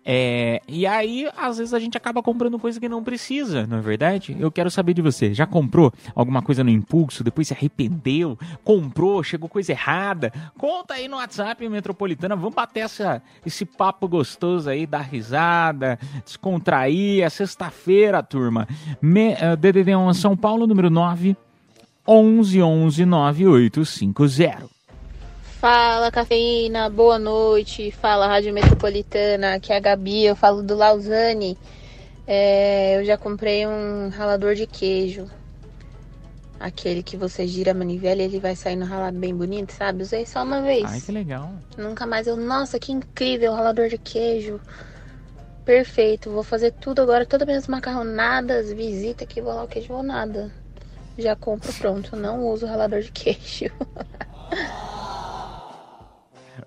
[0.05, 3.81] É, e aí, às vezes a gente acaba comprando coisa que não precisa, não é
[3.81, 4.37] verdade?
[4.39, 9.23] Eu quero saber de você, já comprou alguma coisa no impulso, depois se arrependeu, comprou,
[9.23, 10.33] chegou coisa errada?
[10.57, 17.23] Conta aí no WhatsApp Metropolitana, vamos bater essa, esse papo gostoso aí, dar risada, descontrair,
[17.23, 18.67] é sexta-feira, turma.
[19.01, 21.37] Me, eh, DDD 1 São Paulo, número 9,
[22.11, 24.67] 11 11 9850.
[25.61, 27.91] Fala, cafeína, boa noite.
[27.91, 29.57] Fala, Rádio Metropolitana.
[29.57, 31.59] Aqui é a Gabi, eu falo do Lausanne.
[32.27, 35.27] É, eu já comprei um ralador de queijo.
[36.59, 40.03] Aquele que você gira a manivela e ele vai saindo ralado bem bonito, sabe?
[40.03, 40.87] Usei só uma vez.
[40.87, 41.53] Ai, que legal.
[41.77, 42.39] Nunca mais eu.
[42.39, 44.59] Nossa, que incrível, ralador de queijo.
[45.63, 49.89] Perfeito, vou fazer tudo agora, todas as minhas macarronadas, visita aqui, vou lá o queijo,
[49.89, 50.51] vou nada.
[51.19, 53.67] Já compro pronto, não uso ralador de queijo.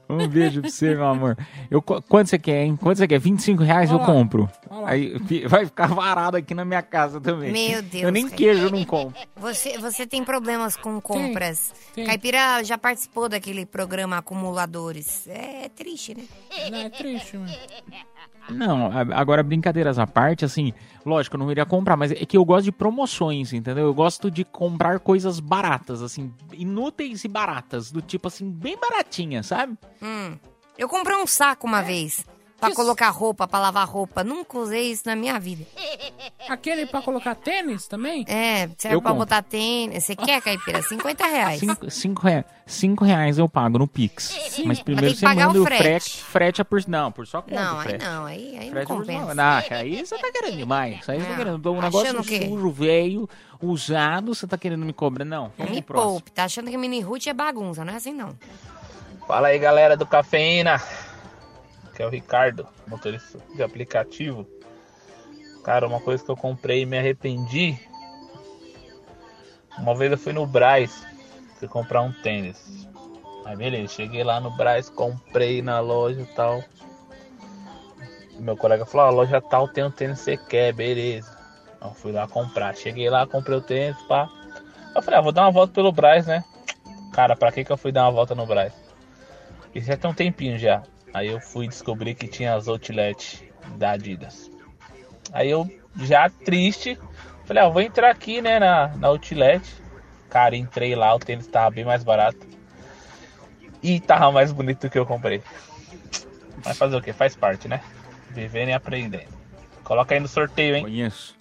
[0.07, 1.37] Um beijo pra você, meu amor.
[1.69, 2.75] Eu, qu- quanto você quer, hein?
[2.75, 3.17] Quanto você quer?
[3.17, 4.13] 25 reais eu Olha lá.
[4.13, 4.49] compro.
[4.69, 4.89] Olha lá.
[4.89, 7.51] Aí vai ficar varado aqui na minha casa também.
[7.51, 8.35] Meu Deus, Eu nem cara.
[8.35, 9.17] queijo eu não compro.
[9.37, 11.73] Você, você tem problemas com compras.
[11.95, 12.05] tem.
[12.05, 15.27] Caipira já participou daquele programa Acumuladores.
[15.29, 16.23] É triste, né?
[16.69, 17.53] Não, é triste, mano.
[18.49, 20.73] Não, agora brincadeiras à parte, assim,
[21.05, 23.85] lógico, eu não iria comprar, mas é que eu gosto de promoções, entendeu?
[23.85, 29.43] Eu gosto de comprar coisas baratas, assim, inúteis e baratas, do tipo assim, bem baratinha,
[29.43, 29.77] sabe?
[30.01, 30.37] Hum.
[30.77, 32.25] Eu comprei um saco uma vez.
[32.61, 34.23] Pra colocar roupa, pra lavar roupa.
[34.23, 35.65] Nunca usei isso na minha vida.
[36.47, 38.23] Aquele pra colocar tênis também?
[38.27, 39.25] É, serve Eu pra compro.
[39.25, 40.03] botar tênis.
[40.03, 40.81] Você quer, Caipira?
[40.87, 41.59] 50 reais.
[41.59, 44.33] Cinco, cinco, rea- cinco reais eu pago no Pix.
[44.65, 45.81] Mas primeiro tem que você pagar manda o o frete.
[45.83, 46.23] frete.
[46.23, 46.81] Frete é por.
[46.87, 47.55] Não, por sua conta.
[47.61, 48.05] Não, o aí frete.
[48.05, 48.25] não.
[48.25, 49.35] Aí, aí não Frete é por compensa.
[49.35, 50.99] Não, aí você tá querendo demais.
[51.01, 51.37] Isso aí você tá Não.
[51.37, 51.71] querendo.
[51.71, 52.45] Um Achando negócio o quê?
[52.47, 53.29] sujo, velho,
[53.61, 55.25] usado, você tá querendo me cobrar.
[55.25, 56.11] Não, vamos Me pro próximo.
[56.13, 56.31] poupe.
[56.31, 57.83] Tá achando que mini root é bagunça.
[57.83, 58.35] Não é assim, não.
[59.27, 60.81] Fala aí galera do Cafeína,
[62.01, 64.47] que é o Ricardo, motorista de aplicativo.
[65.63, 67.79] Cara, uma coisa que eu comprei e me arrependi.
[69.77, 71.05] Uma vez eu fui no Braz,
[71.59, 72.87] fui comprar um tênis.
[73.45, 76.63] Aí beleza, cheguei lá no Braz, comprei na loja e tal.
[78.39, 81.37] Meu colega falou, "Ó, a loja tal tem um tênis que você quer, beleza.
[81.79, 82.75] Eu fui lá comprar.
[82.75, 84.27] Cheguei lá, comprei o tênis, pá.
[84.95, 86.43] Eu falei, ah, vou dar uma volta pelo Braz, né?
[87.13, 88.73] Cara, pra que que eu fui dar uma volta no Braz?
[89.75, 90.81] Isso já tem um tempinho já.
[91.13, 94.49] Aí eu fui descobrir que tinha as outlet da Adidas.
[95.33, 95.69] Aí eu,
[96.01, 96.97] já triste,
[97.45, 99.61] falei, ah, vou entrar aqui, né, na, na outlet.
[100.29, 102.39] Cara, entrei lá, o tênis tava bem mais barato.
[103.83, 105.41] E tava mais bonito do que eu comprei.
[106.63, 107.11] Mas fazer o que?
[107.11, 107.81] Faz parte, né?
[108.29, 109.33] Vivendo e aprendendo.
[109.83, 110.83] Coloca aí no sorteio, hein?
[110.83, 111.35] Conheço.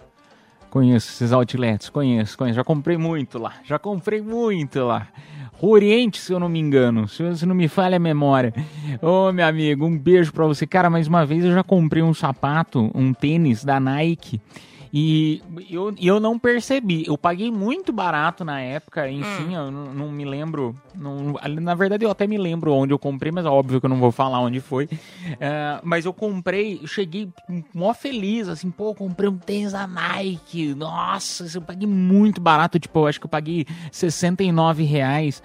[0.70, 2.56] Conheço esses outlets, conheço, conheço.
[2.56, 5.08] Já comprei muito lá, já comprei muito lá.
[5.60, 8.54] Oriente, se eu não me engano, se, não me falha a memória.
[9.02, 10.66] Ô, meu amigo, um beijo pra você.
[10.66, 14.40] Cara, mais uma vez eu já comprei um sapato, um tênis da Nike.
[14.92, 17.04] E eu, eu não percebi.
[17.06, 20.74] Eu paguei muito barato na época, enfim, eu não, não me lembro.
[20.94, 23.90] não- na verdade, eu até me lembro onde eu comprei, mas é óbvio que eu
[23.90, 24.88] não vou falar onde foi.
[25.38, 27.28] É, mas eu comprei, cheguei
[27.72, 30.74] mó feliz, assim, pô, comprei um tênis da Nike.
[30.74, 35.40] Nossa, eu paguei muito barato, tipo, eu acho que eu paguei 69 reais.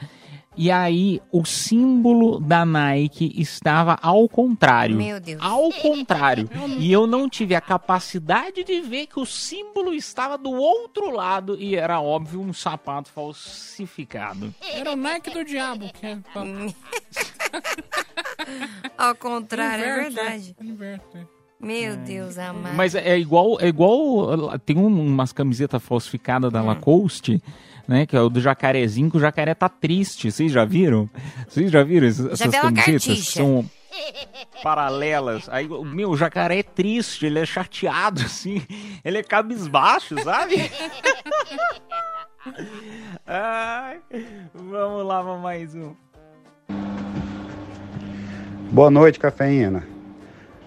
[0.58, 4.96] E aí, o símbolo da Nike estava ao contrário.
[4.96, 5.41] Meu Deus.
[5.44, 6.50] Ao contrário.
[6.80, 11.58] E eu não tive a capacidade de ver que o símbolo estava do outro lado
[11.60, 14.54] e era óbvio um sapato falsificado.
[14.74, 15.89] Era o Nike do diabo.
[15.94, 16.18] Que é.
[18.98, 20.56] Ao contrário, é Inverte, verdade.
[20.62, 21.28] Inverte.
[21.60, 22.76] Meu Deus amado.
[22.76, 24.58] Mas é igual, é igual.
[24.60, 27.41] Tem um- umas camisetas falsificadas da Lacoste,
[27.88, 28.06] né?
[28.06, 30.32] Que é o do jacarezinho, que o jacaré tá triste.
[30.32, 31.10] Vocês já viram?
[31.48, 33.28] Vocês já viram essas, camisetas?
[33.28, 33.63] São
[34.63, 35.48] paralelas.
[35.50, 38.62] Aí, o- meu, o jacaré é triste, ele é chateado, assim.
[39.04, 40.56] Ele é cabisbaixo, sabe?
[43.26, 44.00] Ai,
[44.54, 45.93] vamos lá, vamos mais um.
[48.71, 49.88] Boa noite, cafeína.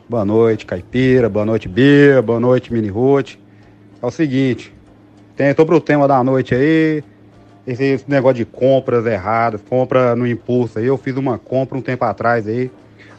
[0.08, 1.28] Boa noite, caipira.
[1.28, 2.22] Boa noite, Bia.
[2.22, 3.34] Boa noite, Mini Ruth.
[4.00, 4.72] É o seguinte,
[5.38, 7.04] tem, tô pro tema da noite aí.
[7.64, 10.86] Esse, esse negócio de compras erradas, compra no impulso aí.
[10.86, 12.68] Eu fiz uma compra um tempo atrás aí.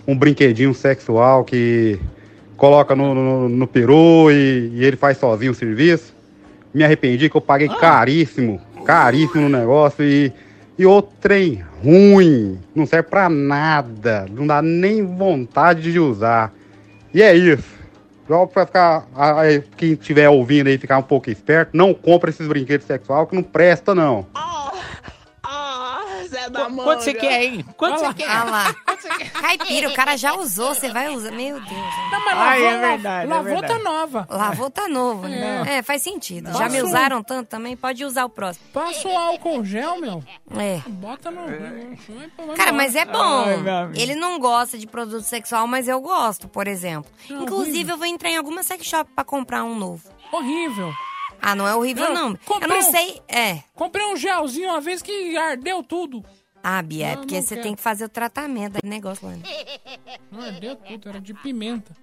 [0.05, 1.97] Um brinquedinho sexual que
[2.57, 6.13] coloca no, no, no peru e, e ele faz sozinho o serviço.
[6.73, 10.33] Me arrependi que eu paguei caríssimo, caríssimo no negócio e,
[10.77, 16.53] e o trem ruim, não serve pra nada, não dá nem vontade de usar.
[17.13, 17.78] E é isso.
[18.29, 22.29] Só pra ficar, ah, aí, quem estiver ouvindo aí ficar um pouco esperto, não compra
[22.29, 24.27] esses brinquedos sexuais que não presta não.
[26.51, 27.65] Qu- Quanto você quer, hein?
[27.77, 28.29] Quanto você quer?
[28.29, 28.75] Ah lá.
[29.41, 31.31] Caipira, o cara já usou, você vai usar.
[31.31, 31.69] Meu Deus.
[32.11, 33.83] Não, mas Ai, lavou, é verdade, é lavou tá verdade.
[33.83, 34.27] nova.
[34.29, 35.63] Lavou tá novo, né?
[35.67, 36.51] É, faz sentido.
[36.57, 38.65] Já me usaram tanto também, pode usar o próximo.
[38.73, 40.23] Passa um álcool gel, meu.
[40.57, 40.81] É.
[40.87, 41.41] Bota no...
[41.45, 43.43] vai Cara, mas é bom.
[43.45, 43.91] Ai.
[43.95, 47.09] Ele não gosta de produto sexual, mas eu gosto, por exemplo.
[47.29, 47.93] Não, Inclusive, horrível.
[47.95, 50.03] eu vou entrar em alguma sex shop pra comprar um novo.
[50.31, 50.91] Horrível.
[51.41, 52.39] Ah, não é horrível, Não, não.
[52.61, 53.21] Eu não sei.
[53.27, 53.59] É.
[53.73, 56.23] Comprei um gelzinho uma vez que ardeu tudo.
[56.63, 57.61] Ah, Bia, é porque você quero.
[57.67, 59.33] tem que fazer o tratamento daquele negócio lá.
[59.35, 59.43] né?
[60.31, 61.95] Não ardeu tudo, era de pimenta.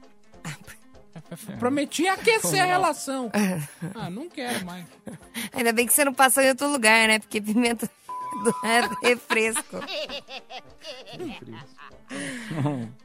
[1.59, 3.31] Prometi aquecer a relação.
[3.95, 4.85] Ah, não quero mais.
[5.53, 7.19] Ainda bem que você não passou em outro lugar, né?
[7.19, 7.91] Porque pimenta
[8.45, 9.79] do é refresco.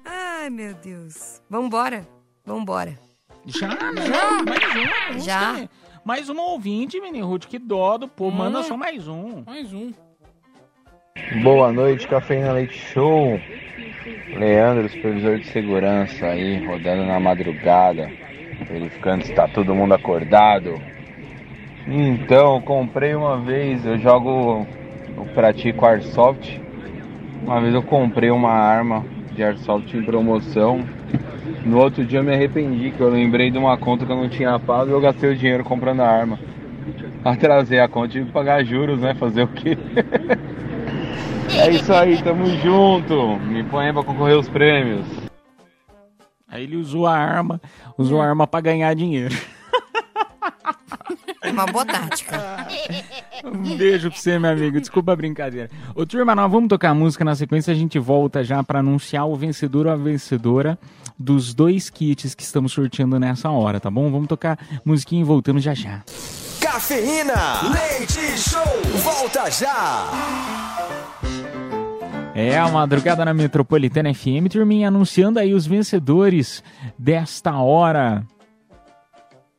[0.06, 1.42] Ai, meu Deus.
[1.50, 2.08] Vambora.
[2.46, 3.00] Vambora.
[3.46, 3.92] Já, já,
[4.44, 5.20] mais um.
[5.20, 5.70] Já?
[6.04, 8.30] Mais um ouvinte, Mini Ruth, que dó do pô.
[8.30, 9.44] Manda só mais um.
[9.46, 9.94] Mais um.
[11.34, 13.40] Boa noite, Cafeína Leite Show.
[14.36, 18.12] Leandro, supervisor de segurança aí, rodando na madrugada,
[18.70, 20.82] verificando se tá todo mundo acordado.
[21.88, 24.68] Então, comprei uma vez, eu jogo,
[25.18, 26.60] eu pratico Airsoft.
[27.44, 30.84] Uma vez eu comprei uma arma de Airsoft em promoção.
[31.66, 34.28] No outro dia eu me arrependi, que eu lembrei de uma conta que eu não
[34.28, 36.38] tinha pago e eu gastei o dinheiro comprando a arma.
[37.24, 39.14] Atrasei a conta, que pagar juros, né?
[39.14, 39.78] Fazer o quê?
[41.54, 43.38] É isso aí, tamo junto.
[43.38, 45.06] Me põe aí pra concorrer os prêmios.
[46.48, 47.62] Aí ele usou a arma,
[47.98, 49.36] usou a arma pra ganhar dinheiro.
[51.42, 52.68] É uma boa tática.
[53.44, 54.80] Um beijo pra você, meu amigo.
[54.80, 55.70] Desculpa a brincadeira.
[55.96, 57.72] Ô, turma, nós vamos tocar a música na sequência.
[57.72, 60.78] A gente volta já pra anunciar o vencedor ou a vencedora
[61.18, 64.12] dos dois kits que estamos sorteando nessa hora, tá bom?
[64.12, 66.04] Vamos tocar musiquinha e voltamos já já.
[66.72, 68.64] Cafeína, leite show,
[69.04, 70.06] volta já.
[72.34, 76.64] É a madrugada na Metropolitana FM, turminha, anunciando aí os vencedores
[76.98, 78.26] desta hora.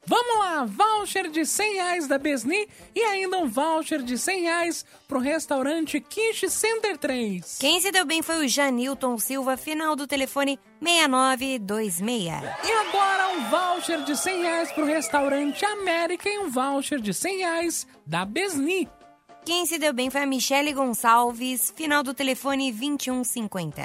[0.04, 4.84] Vamos lá, voucher de 100 reais da Besni e ainda um voucher de 100 reais
[5.06, 7.58] pro restaurante Quiche Center 3.
[7.60, 12.26] Quem se deu bem foi o Janilton Silva, final do telefone 6926.
[12.64, 17.38] E agora um voucher de 100 reais pro restaurante América e um voucher de 100
[17.38, 18.88] reais da Besni.
[19.44, 23.82] Quem se deu bem foi a Michele Gonçalves, final do telefone 2150.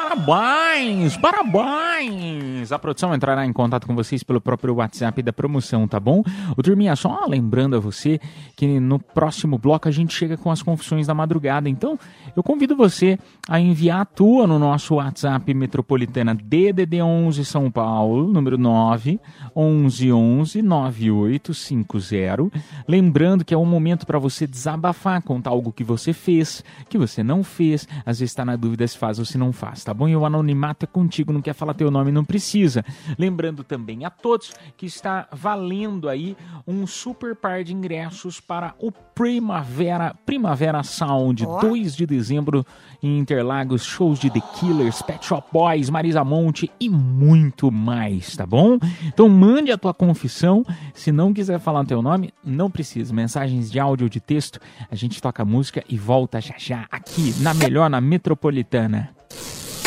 [0.00, 2.72] Parabéns, parabéns!
[2.72, 6.22] A produção entrará em contato com vocês pelo próprio WhatsApp da promoção, tá bom?
[6.56, 8.18] O Turminha, só lembrando a você
[8.56, 11.68] que no próximo bloco a gente chega com as confissões da madrugada.
[11.68, 11.98] Então,
[12.34, 18.26] eu convido você a enviar a tua no nosso WhatsApp metropolitana DDD 11 São Paulo,
[18.26, 19.20] número 9
[19.54, 22.50] 11 11 9850.
[22.88, 27.22] Lembrando que é um momento para você desabafar, contar algo que você fez, que você
[27.22, 29.94] não fez, às vezes está na dúvida se faz ou se não faz, tá tá
[29.94, 30.08] bom?
[30.08, 32.84] E o anonimato é contigo, não quer falar teu nome, não precisa.
[33.18, 38.92] Lembrando também a todos que está valendo aí um super par de ingressos para o
[38.92, 42.64] Primavera, Primavera Sound, 2 de dezembro
[43.02, 48.46] em Interlagos, shows de The Killers, Pet Shop Boys, Marisa Monte e muito mais, tá
[48.46, 48.78] bom?
[49.06, 53.80] Então mande a tua confissão, se não quiser falar teu nome, não precisa, mensagens de
[53.80, 57.90] áudio ou de texto, a gente toca música e volta já já aqui na melhor
[57.90, 59.19] na Metropolitana.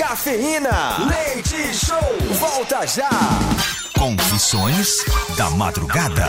[0.06, 1.98] Cafeína, leite show,
[2.34, 3.08] volta já.
[3.98, 4.98] Confissões
[5.38, 6.26] da madrugada.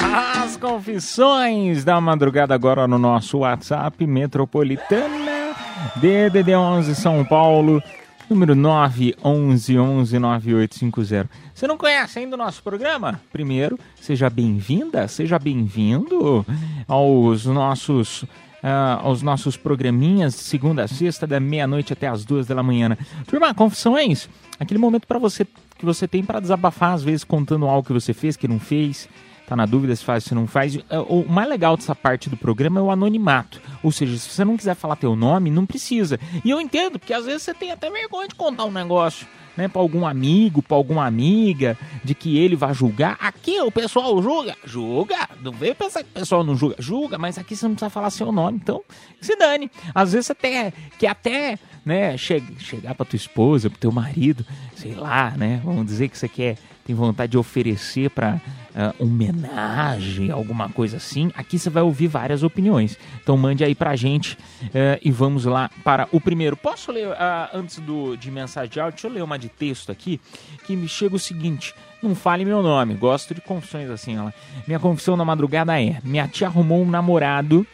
[0.00, 5.56] As confissões da madrugada agora no nosso WhatsApp Metropolitana
[5.96, 7.82] DDD 11 São Paulo
[8.30, 11.28] número 911119850.
[11.52, 13.20] Você não conhece ainda o nosso programa?
[13.32, 16.46] Primeiro, seja bem-vinda, seja bem-vindo
[16.86, 18.24] aos nossos
[18.62, 22.96] ah, aos nossos programinhas segunda a sexta da meia-noite até as duas da manhã.
[23.26, 25.46] Turma, confissões, aquele momento para você
[25.78, 29.08] que você tem para desabafar às vezes contando algo que você fez que não fez
[29.48, 30.76] tá na dúvida se faz, se não faz.
[30.90, 33.60] É, O mais legal dessa parte do programa é o anonimato.
[33.82, 36.20] Ou seja, se você não quiser falar teu nome, não precisa.
[36.44, 39.66] E eu entendo, porque às vezes você tem até vergonha de contar um negócio, né,
[39.66, 43.16] para algum amigo, para alguma amiga, de que ele vai julgar.
[43.20, 45.28] Aqui o pessoal julga, julga.
[45.42, 48.10] Não veio pensar que o pessoal não julga, julga, mas aqui você não precisa falar
[48.10, 48.82] seu nome, então
[49.20, 49.70] se dane.
[49.94, 54.44] Às vezes até quer até, né, che chegar para tua esposa, pro teu marido,
[54.76, 56.56] sei lá, né, vamos dizer que você quer
[56.88, 62.42] tem vontade de oferecer para uh, homenagem, alguma coisa assim, aqui você vai ouvir várias
[62.42, 62.98] opiniões.
[63.22, 66.56] Então mande aí pra gente uh, e vamos lá para o primeiro.
[66.56, 67.14] Posso ler, uh,
[67.52, 70.18] antes do, de mensagem de áudio, deixa eu ler uma de texto aqui,
[70.66, 71.74] que me chega o seguinte.
[72.02, 74.16] Não fale meu nome, gosto de confissões assim.
[74.16, 74.32] Ela.
[74.66, 77.66] Minha confissão na madrugada é: minha tia arrumou um namorado,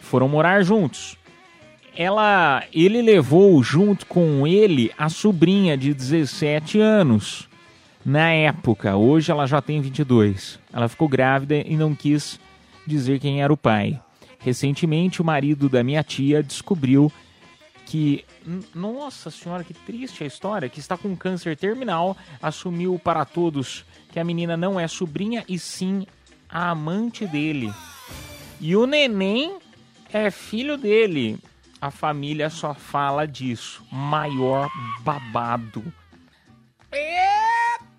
[0.00, 1.18] foram morar juntos.
[1.96, 7.50] Ela, ele levou junto com ele a sobrinha de 17 anos
[8.04, 8.96] na época.
[8.96, 10.58] Hoje ela já tem 22.
[10.72, 12.40] Ela ficou grávida e não quis
[12.86, 14.00] dizer quem era o pai.
[14.38, 17.12] Recentemente, o marido da minha tia descobriu
[17.86, 18.24] que,
[18.74, 24.18] nossa senhora, que triste a história, que está com câncer terminal, assumiu para todos que
[24.18, 26.06] a menina não é sobrinha e sim
[26.48, 27.72] a amante dele.
[28.60, 29.58] E o neném
[30.12, 31.38] é filho dele.
[31.80, 33.84] A família só fala disso.
[33.90, 35.82] Maior babado.
[36.92, 37.91] Eita,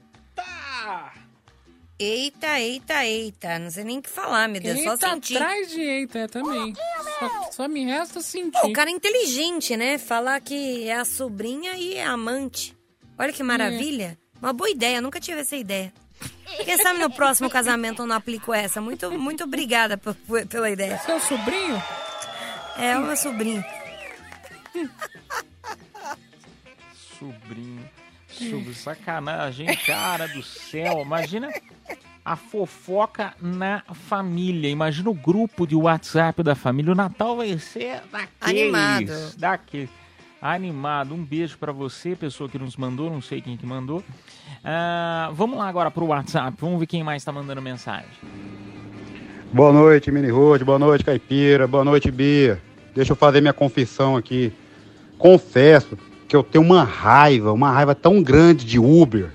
[1.99, 3.59] eita, eita.
[3.59, 4.77] Não sei nem o que falar, meu Deus.
[4.77, 5.37] Eita, só sentir.
[5.37, 6.73] atrás de eita é também.
[7.19, 8.59] Só, só me resta sentir.
[8.59, 9.97] Pô, o cara é inteligente, né?
[9.97, 12.75] Falar que é a sobrinha e é a amante.
[13.17, 14.17] Olha que maravilha.
[14.41, 15.93] Uma boa ideia, nunca tive essa ideia.
[16.63, 18.79] Quem sabe no próximo casamento eu não aplico essa.
[18.81, 19.99] Muito, muito obrigada
[20.49, 20.99] pela ideia.
[20.99, 21.81] Seu sobrinho?
[22.77, 23.63] É, o meu sobrinho.
[27.17, 27.89] Sobrinho.
[28.33, 31.01] Sobre sacanagem, cara do céu.
[31.01, 31.49] Imagina
[32.25, 34.69] a fofoca na família.
[34.69, 36.91] Imagina o grupo de WhatsApp da família.
[36.91, 38.31] O Natal vai ser daqueles.
[38.41, 39.37] Animado.
[39.37, 39.89] Daqueles.
[40.41, 41.13] Animado.
[41.13, 43.09] Um beijo pra você, pessoa que nos mandou.
[43.09, 44.03] Não sei quem que mandou.
[44.63, 46.57] Ah, vamos lá agora pro WhatsApp.
[46.59, 48.09] Vamos ver quem mais tá mandando mensagem.
[49.51, 50.63] Boa noite, Mini Ruth.
[50.63, 51.67] Boa noite, Caipira.
[51.67, 52.59] Boa noite, Bia.
[52.95, 54.51] Deixa eu fazer minha confissão aqui.
[55.17, 55.97] Confesso
[56.33, 59.29] que eu tenho uma raiva, uma raiva tão grande de Uber.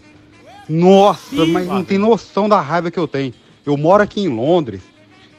[0.69, 3.33] Nossa, mas não tem noção da raiva que eu tenho.
[3.65, 4.83] Eu moro aqui em Londres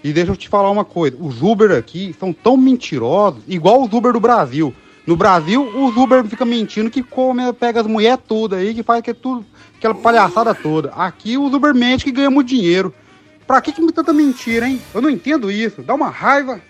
[0.02, 1.17] e deixa eu te falar uma coisa.
[1.19, 4.74] Os Uber aqui são tão mentirosos, igual os Uber do Brasil.
[5.06, 9.02] No Brasil, os Uber ficam mentindo que come, pega as mulheres todas aí, que faz
[9.02, 9.45] que é tudo,
[9.78, 10.93] aquela palhaçada toda.
[10.93, 12.95] Aqui os Uber mente que ganha muito dinheiro.
[13.45, 14.80] Pra que, que me tanta mentira, hein?
[14.93, 15.82] Eu não entendo isso.
[15.82, 16.62] Dá uma raiva.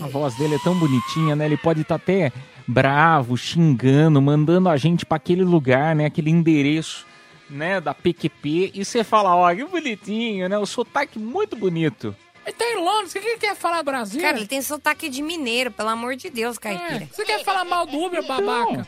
[0.00, 1.44] A voz dele é tão bonitinha, né?
[1.44, 2.32] Ele pode estar até
[2.66, 6.06] bravo, xingando, mandando a gente pra aquele lugar, né?
[6.06, 7.06] Aquele endereço,
[7.48, 7.80] né?
[7.80, 8.72] Da PQP.
[8.74, 10.58] E você fala, ó, que bonitinho, né?
[10.58, 12.14] O sotaque muito bonito.
[12.46, 14.20] Ele tá em Londres, o que quer falar Brasil?
[14.20, 17.04] Cara, ele tem sotaque de mineiro, pelo amor de Deus, caipira.
[17.04, 18.86] É, você quer falar mal do Uber, babaca?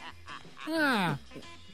[0.69, 1.17] Ah,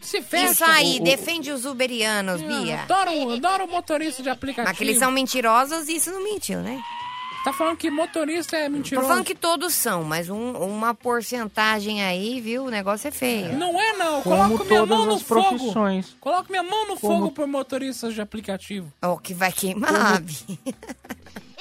[0.01, 0.53] se fecha.
[0.53, 2.81] Isso aí, O- o- defende os uberianos, Bia.
[2.81, 4.69] Ah, Adoro, adoro motorista de aplicativo.
[4.69, 6.81] Mas que eles são mentirosos, isso não mentiu, né?
[7.45, 9.09] Tá falando que motorista é Tô mentiroso?
[9.09, 12.65] falando que todos são, mas um- uma porcentagem aí, viu?
[12.67, 13.59] O negócio é feio.
[13.59, 15.43] Não é não, Como coloco minha mão no as fogo.
[15.49, 16.17] profissões.
[16.21, 18.93] Coloco minha mão no Como- fogo por motoristas de aplicativo.
[19.03, 20.59] O que vai queimar, Bi.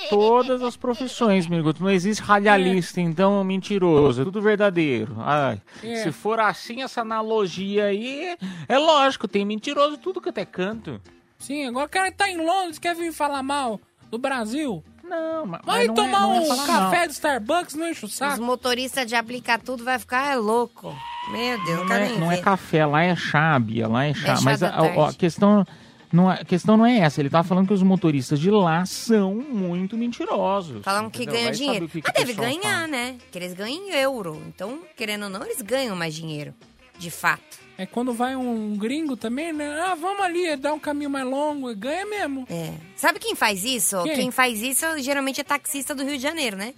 [0.10, 1.82] Todas as profissões, Minuto.
[1.82, 4.22] Não existe radialista, então é mentiroso.
[4.22, 5.16] É tudo verdadeiro.
[5.20, 6.04] Ai, É.
[6.04, 8.36] Se for assim, essa analogia aí,
[8.68, 11.02] é lógico, tem mentiroso tudo que até canto.
[11.40, 13.80] Sim, agora o cara tá em Londres, quer vir falar mal
[14.12, 14.84] do Brasil.
[15.12, 17.08] Não, mas Vai não tomar é, não é um falar café mal.
[17.08, 18.42] do Starbucks, não enche o Os saco.
[18.42, 20.96] motoristas de aplicar tudo vai ficar louco.
[21.32, 24.40] Meu Deus, não Não é, não é café, lá é chá, Bia, lá é chá.
[24.42, 25.66] Mas a, a- questão,
[26.14, 27.20] não é, a questão não é essa.
[27.22, 30.82] Ele tava falando que os motoristas de lá são muito mentirosos.
[30.84, 31.88] Falam que ganham dinheiro.
[31.90, 32.88] que que Mas o deve ganhar, fala.
[32.88, 33.16] né?
[33.32, 34.42] Que eles ganham em euro.
[34.48, 36.54] Então, querendo ou não, eles ganham mais dinheiro.
[37.02, 37.60] De fato.
[37.78, 39.68] É quando vai um gringo também, né?
[39.88, 42.46] Ah, vamos ali, dá um caminho mais longo, ganha mesmo.
[42.48, 42.74] É.
[42.96, 44.04] Sabe quem faz isso?
[44.04, 44.16] Quem?
[44.16, 46.76] Quem faz isso geralmente é taxista do Rio de Janeiro, né?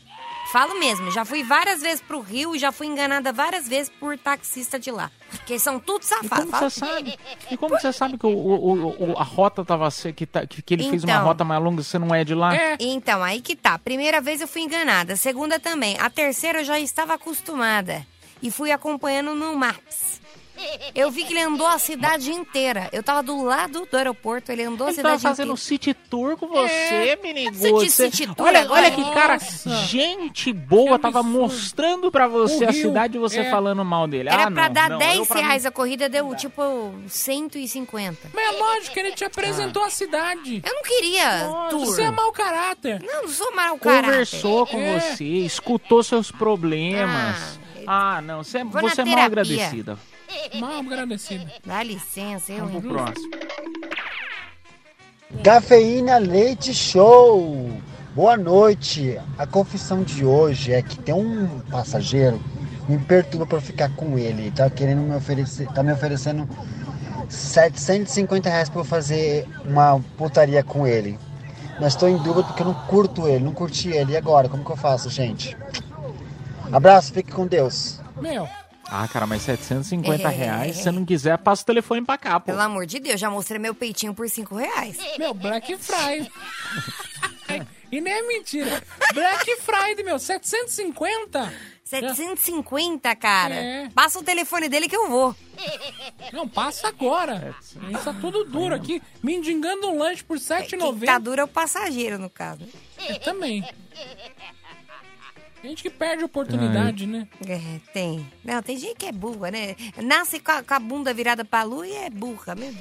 [0.53, 4.17] Falo mesmo, já fui várias vezes pro Rio e já fui enganada várias vezes por
[4.17, 5.11] taxista de lá.
[5.29, 6.37] Porque são tudo E safados.
[6.45, 7.19] como Fala- você sabe?
[7.51, 10.89] E como você sabe que o, o- o- a rota tava que, tá- que, ele
[10.89, 11.25] fez uma Então.
[11.25, 12.51] rota mais longa e você não é de lá?
[12.79, 13.77] Então, aí que tá.
[13.79, 15.97] Primeira vez eu fui enganada, segunda também.
[15.99, 18.05] A terceira eu já estava acostumada
[18.43, 20.21] e fui acompanhando no Maps.
[20.93, 22.87] Eu vi que ele andou a cidade inteira.
[22.93, 25.67] Eu tava do lado do aeroporto, ele andou a Ele tava cidade fazendo um inteira.
[25.67, 26.69] city tour com você,
[27.09, 27.19] É.
[27.21, 27.53] menino.
[27.57, 29.69] Você disse city tour olha, olha que cara, Nossa.
[29.87, 33.49] gente boa, tava mostrando pra você O a Rio, cidade e você é.
[33.49, 34.29] falando mal dele.
[34.29, 36.93] Era ah, pra não, dar não, 10 eu, pra mim- reais a corrida, deu tipo
[37.07, 38.29] 150.
[38.33, 40.61] Mas é lógico que ele te apresentou a cidade.
[40.65, 41.85] Eu não queria tour.
[41.87, 43.01] Você é mau caráter.
[43.03, 44.05] Não, não sou mau caráter.
[44.11, 44.99] Conversou com É.
[44.99, 47.57] você, escutou seus problemas.
[47.59, 47.62] Ah,
[48.23, 49.23] não, você, é- Vou você é mal terapia.
[49.25, 49.97] agradecida.
[50.59, 51.45] Mal agradecido.
[51.65, 52.65] Dá licença, eu.
[52.65, 53.29] Vamos pro próximo.
[55.43, 57.71] Cafeína Leite Show!
[58.15, 59.19] Boa noite!
[59.37, 62.39] A confissão de hoje é que tem um passageiro
[62.85, 64.51] que me perturba para ficar com ele.
[64.51, 66.47] Tá querendo me oferecer, tá me oferecendo
[67.29, 71.17] 750 reais para eu fazer uma putaria com ele.
[71.79, 74.13] Mas estou em dúvida porque eu não curto ele, não curti ele.
[74.13, 74.47] E agora?
[74.47, 75.57] Como que eu faço, gente?
[76.73, 77.99] Abraço, fique com Deus.
[78.17, 78.47] Meu,
[78.85, 80.31] Ah, cara, mas 750 É.
[80.35, 82.47] reais, se você não quiser, passa o telefone pra cá, pô.
[82.47, 84.97] Pelo amor de Deus, já mostrei meu peitinho por 5 reais.
[85.17, 86.29] meu, Black Friday.
[87.91, 88.83] e nem é mentira.
[89.13, 91.51] Black Friday, meu, 750?
[91.83, 93.55] 750, cara.
[93.55, 93.89] É.
[93.95, 95.35] Passa o telefone dele que eu vou.
[96.31, 97.55] Não, passa agora.
[97.89, 99.01] Isso tá tudo duro aqui.
[99.23, 101.19] Mendigando um lanche por Quem tá 7,90.
[101.19, 102.61] duro é o passageiro, no caso.
[103.07, 103.63] Eu também.
[105.63, 107.25] Gente que perde a oportunidade, né?
[107.47, 108.29] É, tem.
[108.43, 109.77] Não, tem gente que é burra, né?
[109.95, 112.75] Nasce com a, com a bunda virada pra lua e é burra, Deus.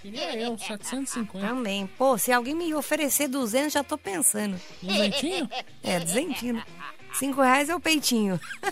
[0.00, 1.44] Queria eu, 750.
[1.44, 1.88] Também.
[1.98, 4.60] Pô, se alguém me oferecer 200, já tô pensando.
[4.80, 5.50] Duzentinho?
[5.82, 6.62] É, duzentinho.
[7.14, 8.40] Cinco reais é o peitinho.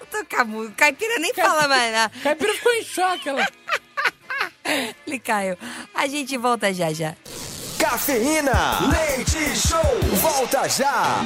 [0.00, 0.72] Eu tô camudo.
[0.72, 2.14] Caipira nem fala mais nada.
[2.22, 3.46] Caipira ficou em choque, ela.
[5.06, 5.58] Ele caiu.
[5.94, 7.14] A gente volta já já.
[7.84, 9.78] Cafeína, leite show,
[10.16, 11.20] volta já.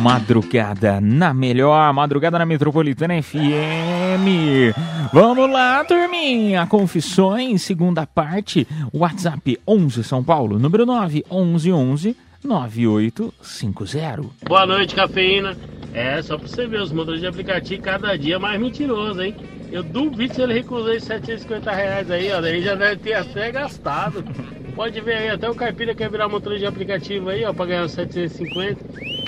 [0.00, 4.72] Madrugada na melhor, madrugada na Metropolitana FM.
[5.12, 6.66] Vamos lá, turminha.
[6.66, 8.66] Confissões, segunda parte.
[8.90, 14.22] WhatsApp 11 São Paulo, número 9 11 11 9850.
[14.48, 15.56] Boa noite, cafeína.
[15.94, 19.36] É, só pra você ver, os motores de aplicativo cada dia mais mentiroso, hein?
[19.70, 22.40] Eu duvido se ele recusou esses 750 reais aí, ó.
[22.40, 24.24] Daí já deve ter até gastado.
[24.74, 27.84] Pode ver aí, até o Caipira quer virar motor de aplicativo aí, ó, pra ganhar
[27.84, 29.21] os 750.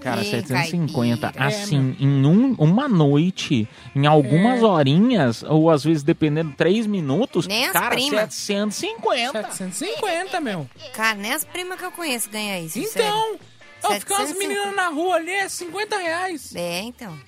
[0.00, 1.46] Cara, Ih, 750, caipira.
[1.46, 4.64] assim, em um- uma noite, em algumas É.
[4.64, 8.34] horinhas, ou às vezes dependendo, três minutos, Nem as cara, primas.
[8.34, 9.32] 750.
[9.52, 10.68] 750, meu.
[10.94, 12.78] Cara, nem as primas que eu conheço ganham isso.
[12.78, 13.36] Então,
[13.82, 14.48] ó, ficar umas 750.
[14.48, 16.40] meninas na rua ali é 50 reais.
[16.42, 16.66] sério.
[16.68, 17.18] É, então.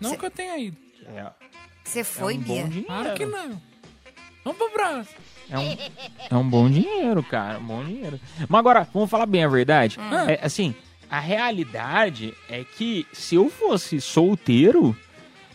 [0.00, 0.76] Não que eu tenha ido.
[1.84, 2.64] Você foi, um bom Bia?
[2.64, 2.86] dinheiro.
[2.86, 3.62] Claro que não.
[4.44, 5.16] Vamos pro próximo.
[5.48, 5.76] É um,
[6.30, 8.20] é um bom dinheiro, cara, um bom dinheiro.
[8.48, 9.96] Mas agora, vamos falar bem a verdade.
[9.98, 10.28] Hum.
[10.28, 10.74] É, assim,
[11.10, 14.96] a realidade é que se eu fosse solteiro,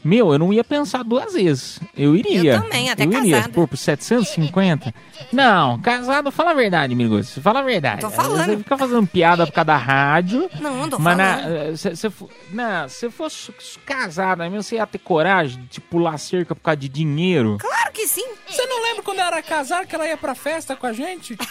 [0.03, 1.79] meu, eu não ia pensar duas vezes.
[1.95, 2.55] Eu iria.
[2.55, 3.35] Eu também, até eu iria.
[3.35, 3.53] casada.
[3.53, 4.91] Pô, por 750?
[5.31, 7.37] Não, casado, fala a verdade, amigos.
[7.37, 8.01] Fala a verdade.
[8.01, 8.45] Tô falando.
[8.45, 10.49] Você fica fazendo piada por causa da rádio.
[10.59, 11.55] Não, não tô mas na- falando.
[11.55, 11.95] eh, se,
[12.89, 13.53] se fosse
[13.85, 17.57] casado, mesmo você ia ter coragem de pular cerca por causa de dinheiro?
[17.59, 18.25] Claro que sim.
[18.49, 21.37] Você não lembra quando eu era casado que ela ia pra festa com a gente?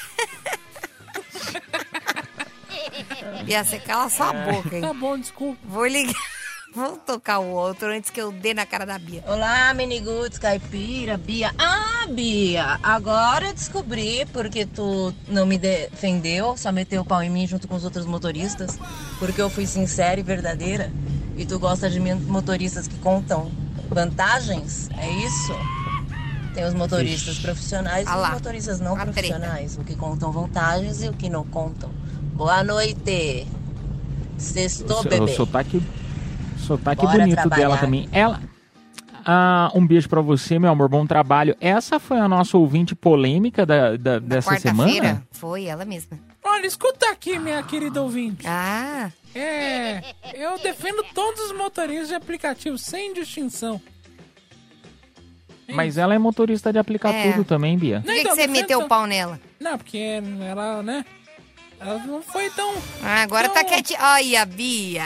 [3.45, 4.81] Bia, você cala sua boca, hein?
[4.83, 5.59] Tá bom, desculpa.
[5.64, 6.14] Vou ligar.
[6.73, 9.25] Vou tocar o outro antes que eu dê na cara da Bia.
[9.27, 11.53] Olá, Miniguts, Caipira, Bia.
[11.59, 17.29] Ah, Bia, agora eu descobri porque tu não me defendeu, só meteu o pau em
[17.29, 18.79] mim junto com os outros motoristas,
[19.18, 20.93] porque eu fui sincera e verdadeira
[21.37, 23.51] e tu gosta de motoristas que contam
[23.89, 25.53] vantagens, é isso?
[26.55, 27.43] Tem os motoristas Vixe.
[27.43, 28.29] profissionais Ah e lá.
[28.29, 29.12] os motoristas não A treta.
[29.12, 31.91] profissionais, o que contam vantagens e o que não contam.
[32.41, 33.47] Boa noite.
[34.38, 35.28] Sextou, O, o bebê.
[35.34, 35.82] sotaque,
[36.57, 37.62] sotaque Bora bonito trabalhar.
[37.62, 38.09] dela também.
[38.11, 38.41] Ela.
[39.26, 41.55] ah, um beijo pra você, meu amor, bom trabalho.
[41.61, 45.22] Essa foi a nossa ouvinte polêmica da, da- dessa semana?
[45.32, 46.18] Foi ela mesma.
[46.43, 48.47] Olha, escuta aqui, minha querida ouvinte.
[48.49, 49.11] Ah.
[49.34, 50.01] É,
[50.32, 53.78] eu defendo todos os motoristas de aplicativo sem distinção.
[55.74, 57.30] Mas ela é motorista de aplicar É.
[57.32, 58.01] tudo também, Bia.
[58.01, 59.38] Por que, que Então, você defendo- meteu o pau nela?
[59.61, 61.05] Não, porque ela, né?
[61.81, 62.74] Ela não foi tão.
[63.03, 63.55] Ah, agora tão...
[63.55, 63.99] tá quietinha.
[64.03, 65.05] Olha, a Bia.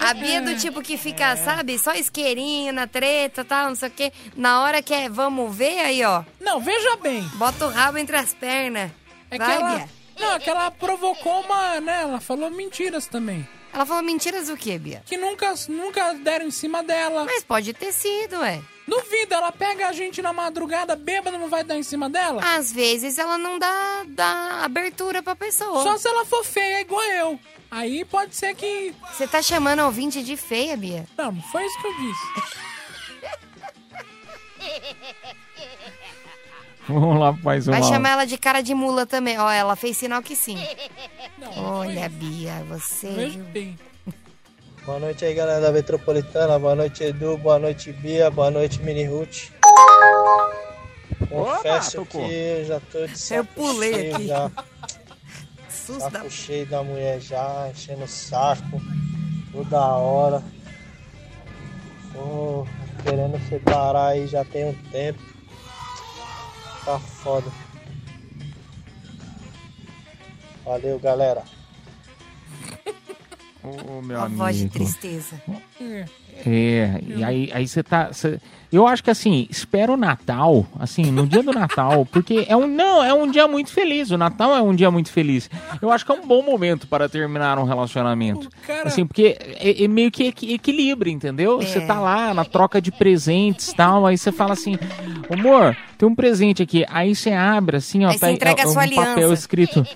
[0.00, 3.88] A Bia é do tipo que fica, sabe, só isqueirinho na treta, tal, não sei
[3.88, 4.12] o quê.
[4.34, 6.24] Na hora que é vamos ver, aí, ó.
[6.40, 7.22] Não, veja bem.
[7.34, 8.90] Bota o rabo entre as pernas.
[9.30, 9.76] É Vai, que ela.
[9.76, 9.88] Bia.
[10.18, 11.80] Não, é que ela provocou uma.
[11.80, 12.02] né?
[12.02, 13.46] Ela falou mentiras também.
[13.74, 15.02] Ela falou mentiras do quê, Bia?
[15.04, 17.24] Que nunca, nunca deram em cima dela.
[17.24, 18.62] Mas pode ter sido, ué.
[18.86, 22.40] Duvido, ela pega a gente na madrugada, bêbada, não vai dar em cima dela?
[22.54, 25.82] Às vezes ela não dá, dá abertura pra pessoa.
[25.82, 27.40] Só se ela for feia, igual eu.
[27.68, 28.94] Aí pode ser que.
[29.12, 31.06] Você tá chamando a ouvinte de feia, Bia?
[31.18, 32.54] Não foi isso que eu disse.
[36.88, 37.78] Vamos lá, mais uma.
[37.80, 39.38] Vai chamar ela de cara de mula também.
[39.38, 40.58] Ó, ela fez sinal que sim.
[41.56, 43.30] Olha, Bia, você.
[43.52, 43.74] Viu?
[44.84, 46.58] Boa noite aí, galera da Metropolitana.
[46.58, 47.38] Boa noite, Edu.
[47.38, 48.30] Boa noite, Bia.
[48.30, 49.50] Boa noite, Mini Ruth.
[51.28, 54.26] Confesso Opa, que eu já tô de saco Eu pulei cheio aqui.
[54.26, 54.50] já.
[55.70, 58.80] Susto saco da- cheio da mulher já, enchendo o saco
[59.52, 60.42] toda hora.
[62.12, 62.66] Tô
[63.02, 65.33] querendo separar aí já tem um tempo.
[66.84, 67.50] Tá foda.
[70.64, 71.42] Valeu, galera.
[73.62, 74.74] Ô, meu Uma voz de amigo.
[74.74, 75.40] tristeza.
[76.46, 78.12] É, e aí, aí você tá.
[78.12, 78.40] cê-
[78.72, 82.66] eu acho que assim, espera o Natal, assim, no dia do Natal, porque é um.
[82.66, 84.10] Não, é um dia muito feliz.
[84.10, 85.48] O Natal é um dia muito feliz.
[85.80, 88.48] Eu acho que é um bom momento para terminar um relacionamento.
[88.66, 91.58] cara- Assim, porque é, é meio que equi- equilibra, entendeu?
[91.60, 91.86] Você É.
[91.86, 94.76] tá lá na troca de presentes e tal, aí você fala assim,
[95.30, 96.84] amor, tem um presente aqui.
[96.90, 99.34] Aí você abre assim, ó, Aí você tá aí, ó, um papel aliança.
[99.34, 99.86] escrito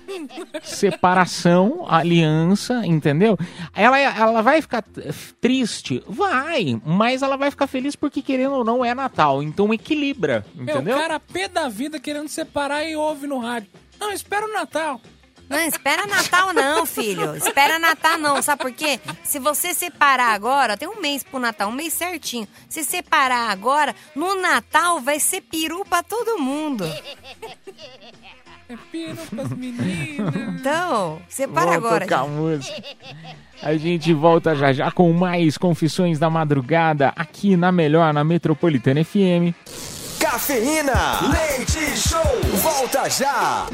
[0.63, 3.37] separação, aliança, entendeu?
[3.75, 5.11] Ela, ela vai ficar t-
[5.69, 6.03] triste?
[6.07, 9.43] Vai, mas ela vai ficar feliz porque, querendo ou não, é Natal.
[9.43, 10.95] Então equilibra, entendeu?
[10.95, 13.69] o cara pé da vida querendo separar e ouve no rádio.
[13.99, 14.99] Não, espera o Natal.
[15.47, 17.35] Não, espera Natal não, filho.
[17.35, 18.99] Espera Natal não, sabe por quê?
[19.23, 22.47] Se você separar agora, tem um mês pro Natal, um mês certinho.
[22.69, 26.85] Se separar agora, no Natal vai ser peru pra todo mundo.
[28.69, 30.35] É pino pras meninas.
[30.59, 32.05] Então, separa Vou agora.
[32.05, 32.31] tocar gente.
[32.33, 32.83] música.
[33.63, 39.03] A gente volta já já com mais Confissões da Madrugada aqui na Melhor, na Metropolitana
[39.03, 39.55] FM.
[40.19, 40.93] Cafeína,
[41.31, 42.21] leite show,
[42.61, 43.65] volta já.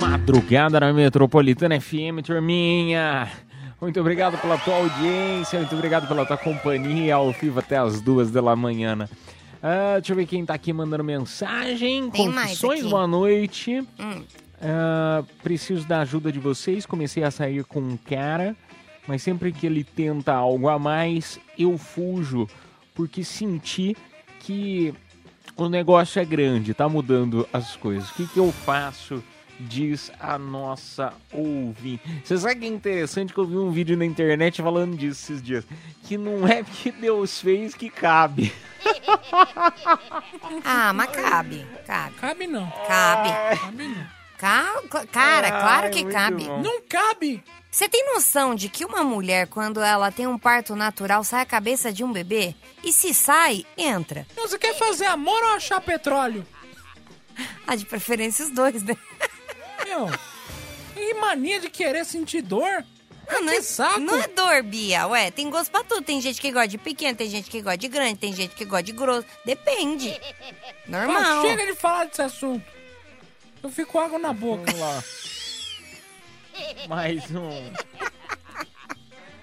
[0.00, 3.28] Madrugada na Metropolitana FM, turminha.
[3.80, 8.32] Muito obrigado pela tua audiência, muito obrigado pela tua companhia ao vivo até as duas
[8.32, 9.08] da manhã.
[9.62, 12.10] Ah, deixa eu ver quem tá aqui mandando mensagem.
[12.10, 13.80] Tem mais Confissões, boa noite.
[13.98, 14.22] Hum.
[14.60, 16.86] Ah, preciso da ajuda de vocês.
[16.86, 18.56] Comecei a sair com um cara,
[19.06, 22.46] mas sempre que ele tenta algo a mais, eu fujo,
[22.94, 23.96] porque senti
[24.40, 24.94] que
[25.56, 28.08] o negócio é grande, tá mudando as coisas.
[28.10, 29.22] O que, que eu faço?
[29.68, 32.00] Diz a nossa ouvinte.
[32.24, 35.42] Você sabe que é interessante que eu vi um vídeo na internet falando disso esses
[35.42, 35.64] dias?
[36.04, 38.52] Que não é que Deus fez que cabe.
[40.64, 41.66] Ah, mas cabe.
[41.86, 42.14] Cabe.
[42.16, 42.70] Cabe não.
[42.86, 43.28] Cabe.
[43.60, 44.06] Cabe não.
[44.38, 46.44] Ca- Cara, Ai, claro que cabe.
[46.44, 46.62] bom.
[46.62, 47.42] Não cabe.
[47.70, 51.46] Você tem noção de que uma mulher, quando ela tem um parto natural, sai a
[51.46, 52.54] cabeça de um bebê?
[52.82, 54.26] E se sai, entra.
[54.36, 56.44] Você quer fazer amor ou achar petróleo?
[57.66, 58.96] Ah, de preferência os dois, né?
[59.84, 60.08] Meu,
[60.94, 62.84] que mania de querer sentir dor.
[63.30, 65.06] Não, não, é, não é dor, Bia.
[65.06, 66.02] Ué, tem gosto pra tudo.
[66.02, 68.64] Tem gente que gosta de pequeno, tem gente que gosta de grande, tem gente que
[68.64, 69.24] gosta de grosso.
[69.44, 70.20] Depende.
[70.86, 71.16] Normal.
[71.16, 72.64] Ah, chega de falar desse assunto.
[73.62, 74.72] Eu fico com água na boca.
[74.72, 75.04] Vamos lá.
[76.88, 77.72] Mais um.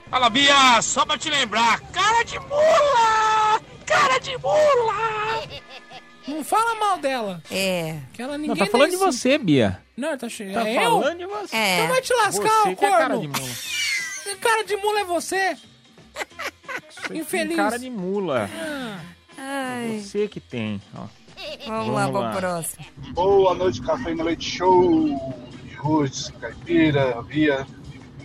[0.09, 3.61] Fala, Bia, só pra te lembrar, cara de mula!
[3.85, 5.47] Cara de mula!
[6.27, 7.41] Não fala mal dela.
[7.51, 7.99] É.
[8.13, 9.81] Que ela Não, ninguém tá falando de você, Bia.
[9.97, 10.53] Não, tá cheio.
[10.53, 10.91] Tá é eu?
[10.91, 11.55] falando de você.
[11.55, 11.75] É.
[11.77, 12.97] Então vai te lascar, Você ô que é corno.
[12.97, 13.49] cara de mula.
[14.41, 15.57] Cara de mula é você.
[17.13, 17.55] Infeliz.
[17.55, 18.49] Cara de mula.
[19.37, 19.99] Ai.
[20.03, 20.81] Você que tem.
[20.95, 21.05] Ó.
[21.65, 22.85] Vamos, lá pro próximo.
[23.13, 25.35] Boa noite, Cafeína Leite Show,
[25.77, 27.65] Ruth, Caipira, Bia.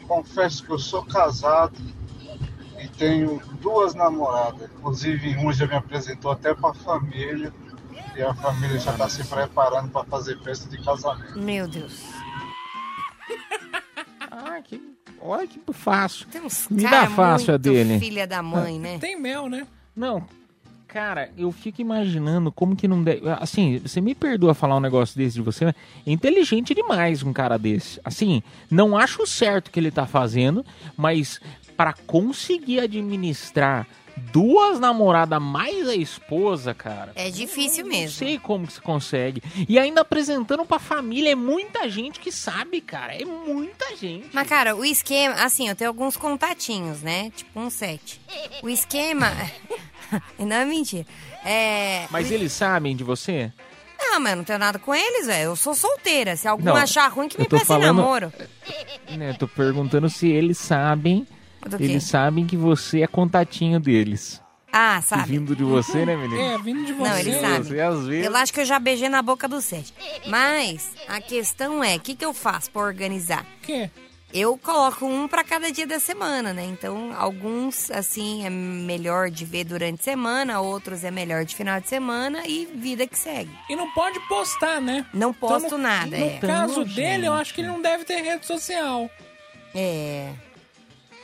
[0.08, 1.76] Confesso que eu sou casado
[2.80, 4.68] e tenho duas namoradas.
[4.78, 7.52] Inclusive, uma já me apresentou até pra família.
[8.16, 11.38] E a família já tá se preparando para fazer festa de casamento.
[11.38, 12.02] Meu Deus.
[14.30, 14.80] Ah, que,
[15.20, 16.26] olha que fácil.
[16.28, 17.98] Tem uns Me dá fácil a dele.
[17.98, 18.98] filha da mãe, né?
[18.98, 19.66] Tem mel, né?
[19.94, 20.24] Não,
[20.86, 23.22] cara, eu fico imaginando como que não deve.
[23.40, 25.74] Assim, você me perdoa falar um negócio desse de você, né?
[26.06, 27.98] É inteligente demais um cara desse.
[28.04, 30.64] Assim, não acho certo o que ele tá fazendo,
[30.96, 31.40] mas
[31.76, 33.86] para conseguir administrar
[34.32, 37.12] duas namoradas mais a esposa, cara.
[37.14, 38.16] É difícil Não mesmo.
[38.18, 39.42] sei como que se consegue.
[39.68, 43.14] E ainda apresentando pra família, é muita gente que sabe, cara.
[43.20, 44.28] É muita gente.
[44.32, 47.30] Mas, cara, o esquema, assim, eu tenho alguns contatinhos, né?
[47.34, 48.20] Tipo um sete.
[48.62, 49.30] O esquema.
[50.38, 51.06] não é mentira.
[51.44, 52.06] É.
[52.10, 53.52] Mas eles sabem de você?
[53.98, 55.44] Não, mas eu não tenho nada com eles, velho.
[55.50, 56.36] Eu sou solteira.
[56.36, 58.32] Se algum Não, achar ruim, que eu me peça falando- namoro.
[59.10, 61.26] Né, eu tô perguntando se eles sabem.
[61.78, 64.40] Eles sabem que você é contatinho deles.
[64.74, 65.28] Ah, E sabe?
[65.28, 66.40] vindo de você, né, menino?
[66.40, 67.08] É, vindo de você.
[67.10, 67.62] Não, eles sabem.
[67.62, 68.26] Você, às vezes...
[68.26, 69.92] Eu acho que eu já beijei na boca do sete.
[70.26, 73.42] Mas a questão é, o que, que eu faço pra organizar?
[73.42, 73.90] O quê?
[74.32, 76.64] Eu coloco um pra cada dia da semana, né?
[76.64, 81.78] Então, alguns, assim, é melhor de ver durante a semana, outros é melhor de final
[81.78, 83.50] de semana e vida que segue.
[83.68, 85.04] E não pode postar, né?
[85.12, 86.38] Não posto Então, no- nada, No é.
[86.38, 89.10] caso Então, dele, eu acho que ele não deve ter rede social.
[89.74, 90.30] É.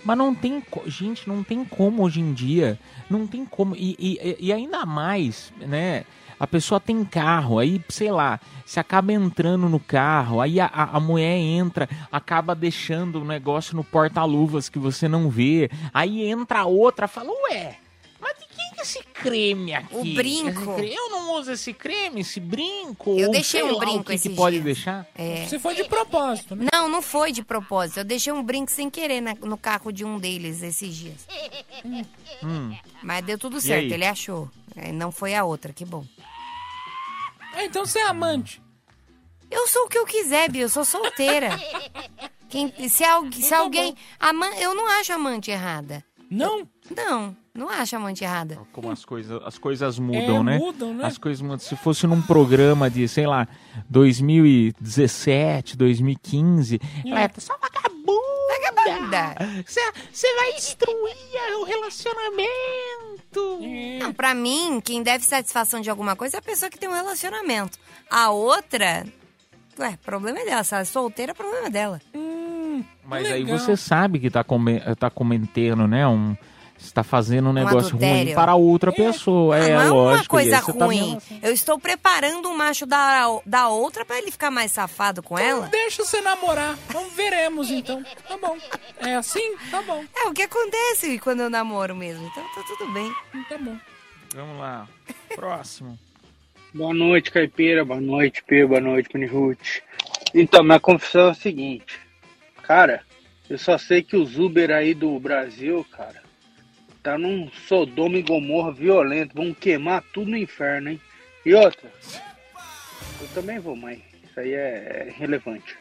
[0.05, 0.63] Mas não tem.
[0.87, 2.79] Gente, não tem como hoje em dia.
[3.09, 3.75] Não tem como.
[3.77, 6.05] E, e, e ainda mais, né?
[6.41, 11.01] A pessoa tem carro, aí, sei lá, se acaba entrando no carro, aí a, a,
[11.01, 15.69] mulher entra, acaba deixando o negócio no porta-luvas que você não vê.
[15.93, 17.79] Aí entra outra, fala, ué,
[18.89, 19.95] esse creme aqui?
[19.97, 20.75] O brinco.
[20.75, 20.95] Creme?
[20.95, 23.19] Eu não uso esse creme, esse brinco.
[23.19, 24.65] Eu deixei um brinco o que, que pode dias.
[24.65, 25.07] deixar.
[25.15, 25.47] É.
[25.47, 26.67] Se for de propósito, né?
[26.73, 27.99] Não, não foi de propósito.
[28.01, 31.27] Eu deixei um brinco sem querer na- no carro de um deles esses dias.
[32.43, 32.75] Hum.
[33.03, 34.51] Mas deu tudo certo, ele achou.
[34.77, 36.05] É, Não foi a outra, que bom.
[37.55, 38.63] É, então você é amante.
[39.51, 41.59] Eu sou o que eu quiser, Bia, eu sou solteira.
[42.49, 43.95] Quem, se al- se alguém.
[44.21, 46.05] Aman, eu não acho amante errada.
[46.31, 46.69] Não?
[46.95, 48.59] Não, não acho amante errada.
[48.73, 50.59] Como as coisas, as coisas mudam, né?
[50.59, 51.05] mudam, né?
[51.05, 51.59] As coisas mudam.
[51.59, 53.47] Se fosse num programa de, sei lá,
[53.89, 57.99] 2017, 2015, ela ia só vagabunda.
[58.49, 59.35] Vagabunda.
[59.67, 61.17] Você vai destruir
[61.61, 62.49] o relacionamento.
[64.01, 66.95] Não, pra mim, quem deve satisfação de alguma coisa é a pessoa que tem um
[66.95, 67.79] relacionamento.
[68.11, 69.07] A outra.
[69.79, 70.65] Ué, problema é dela.
[70.65, 72.01] Se ela é solteira, problema é dela.
[73.05, 76.07] Mas aí você sabe que tá, come, tá comentando, né?
[76.07, 76.37] Um,
[76.79, 78.35] você tá fazendo um negócio ruim adultério.
[78.35, 79.57] para outra pessoa.
[79.57, 80.25] Ah, é, não é uma lógico.
[80.25, 81.19] e coisa aí você tá ruim.
[81.29, 85.39] vendo- Eu estou preparando um macho da, da outra pra ele ficar mais safado com
[85.39, 85.67] ela.
[85.69, 86.79] Deixa você namorar.
[86.89, 88.03] Então veremos, então.
[88.29, 88.57] Tá bom.
[89.01, 89.57] É assim?
[89.71, 90.05] Tá bom.
[90.17, 92.27] É o que acontece quando eu namoro mesmo.
[92.27, 93.13] Então tá tudo bem.
[93.49, 93.77] Tá bom.
[94.35, 94.87] Vamos lá.
[95.35, 95.99] Próximo.
[96.75, 97.85] Boa noite, Caipira.
[97.85, 98.65] Boa noite, P.
[98.67, 99.81] Boa noite, Mini Ruth.
[100.35, 101.99] Então, minha confissão é a seguinte.
[102.63, 103.03] Cara,
[103.49, 106.23] eu só sei que os Uber aí do Brasil, cara,
[107.03, 109.35] tá num Sodoma e Gomorra violento.
[109.35, 111.01] Vão queimar tudo no inferno, hein?
[111.45, 111.91] E outra,
[113.21, 114.03] eu também vou, mãe.
[114.25, 115.77] Isso aí é relevante.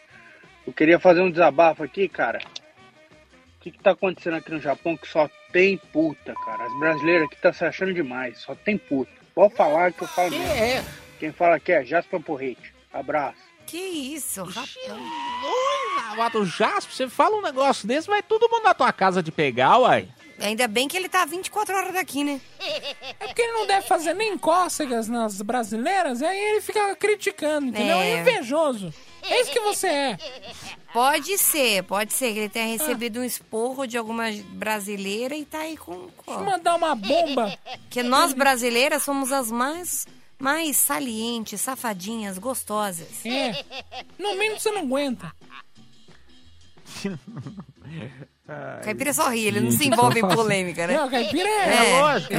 [0.65, 2.39] Eu queria fazer um desabafo aqui, cara.
[2.39, 6.65] O que, que tá acontecendo aqui no Japão que só tem puta, cara?
[6.65, 9.11] As brasileiras aqui tá se achando demais, só tem puta.
[9.33, 10.45] Pode falar que eu falo mesmo.
[10.45, 10.83] É.
[11.19, 12.73] Quem fala aqui é Jasper Porrete.
[12.93, 13.37] Abraço.
[13.65, 14.75] Que isso, rapaz.
[16.09, 19.77] Lavado Jasper, você fala um negócio desse, vai todo mundo na tua casa te pegar,
[19.77, 20.07] uai.
[20.39, 22.39] Ainda bem que ele tá 24 horas daqui, né?
[23.19, 27.67] É porque ele não deve fazer nem cócegas nas brasileiras, e aí ele fica criticando,
[27.67, 27.97] entendeu?
[27.97, 28.11] É.
[28.11, 28.93] É invejoso.
[29.23, 30.17] É isso que você é.
[30.93, 35.59] Pode ser, pode ser que ele tenha recebido um esporro de alguma brasileira e tá
[35.59, 36.07] aí com.
[36.25, 37.57] Deixa eu mandar uma bomba.
[37.89, 40.07] Que nós brasileiras somos as mais,
[40.39, 43.25] mais salientes, safadinhas, gostosas.
[43.25, 43.63] É.
[44.17, 45.31] No mínimo você não aguenta.
[48.83, 50.95] Caipira só ri, ele não se envolve em polêmica, né?
[50.97, 52.33] Não, caipira é, É, lógico.
[52.33, 52.37] é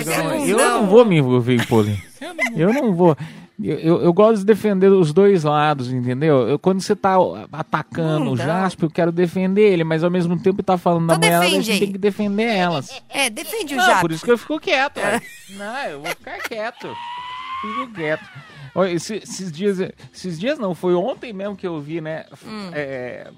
[0.51, 2.09] Eu, eu não vou me envolver em polêmica.
[2.57, 3.17] Eu não vou.
[3.63, 6.49] Eu, eu, eu gosto de defender os dois lados, entendeu?
[6.49, 7.17] Eu, quando você tá
[7.53, 8.37] atacando o.
[8.37, 11.61] Jasper, eu quero defender ele, mas ao mesmo tempo tá falando da Então mulher, a
[11.63, 13.03] gente tem que defender elas.
[13.09, 14.01] É, defende o Jato.
[14.01, 14.97] por isso que eu fico quieto.
[14.99, 15.21] ué.
[15.51, 16.89] Não, eu vou ficar quieto.
[17.61, 18.25] Fico quieto.
[18.75, 19.79] Olha, esse- esses dias,
[20.13, 22.25] esses dias não, foi ontem mesmo que eu vi, né?
[22.47, 22.71] Hum.
[22.73, 23.29] é,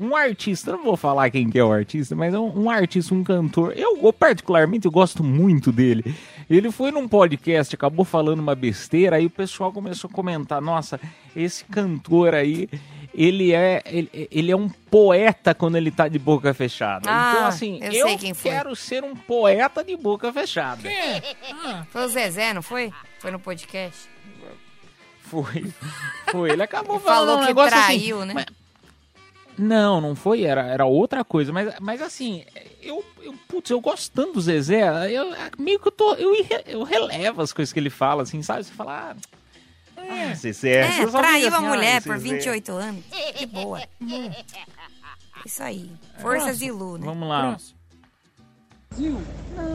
[0.00, 3.14] um artista, não vou falar quem que é o artista, mas é um, um artista,
[3.14, 3.72] um cantor.
[3.76, 6.14] Eu, eu, particularmente, eu gosto muito dele.
[6.48, 11.00] Ele foi num podcast, acabou falando uma besteira, aí o pessoal começou a comentar, nossa,
[11.36, 12.68] esse cantor aí,
[13.14, 17.08] ele é, ele, ele é um poeta quando ele tá de boca fechada.
[17.10, 18.50] Ah, então, assim, eu eu, sei quem foi.
[18.50, 20.82] quero ser um poeta de boca fechada.
[20.82, 21.22] Quem?
[21.64, 22.92] Ah, Foi o Zezé, não foi?
[23.18, 24.08] Foi no podcast.
[25.22, 25.66] Foi.
[26.30, 26.50] Foi.
[26.50, 28.46] Ele acabou Falou falando um que negócio traiu, assim, né?
[29.58, 31.52] Não, não foi, era, era outra coisa.
[31.52, 32.44] Mas, mas assim,
[32.80, 36.14] eu, eu, putz, eu gostando do Zezé, eu meio que eu tô.
[36.14, 36.32] Eu,
[36.66, 38.64] eu relevo as coisas que ele fala, assim, sabe?
[38.64, 39.16] Você fala,
[39.96, 40.80] ah, ah Zezé.
[40.80, 42.34] É, Você só traiu fica a assim, mulher ah, por Zezé.
[42.34, 43.04] 28 anos.
[43.34, 43.82] Que boa.
[45.44, 45.90] Isso aí.
[46.18, 47.04] Forças de Lu, né?
[47.04, 47.56] Vamos lá.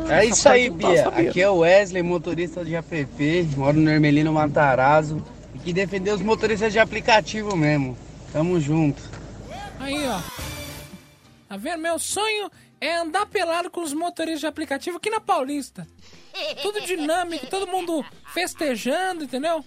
[0.09, 1.07] É isso aí, não Bia.
[1.07, 3.07] Aqui é o Wesley, motorista de app,
[3.55, 5.23] moro no Hermelino Matarazzo.
[5.53, 7.97] E que defender os motoristas de aplicativo mesmo.
[8.31, 9.12] Tamo junto.
[9.83, 10.19] Aí, ó.
[11.49, 11.81] Tá vendo?
[11.81, 15.87] Meu sonho é andar pelado com os motoristas de aplicativo aqui na Paulista.
[16.61, 18.03] Tudo dinâmico, todo mundo
[18.33, 19.63] festejando, entendeu?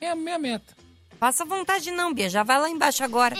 [0.00, 0.74] É a minha meta.
[1.18, 2.28] Passa vontade não, Bia.
[2.28, 3.34] Já vai lá embaixo agora.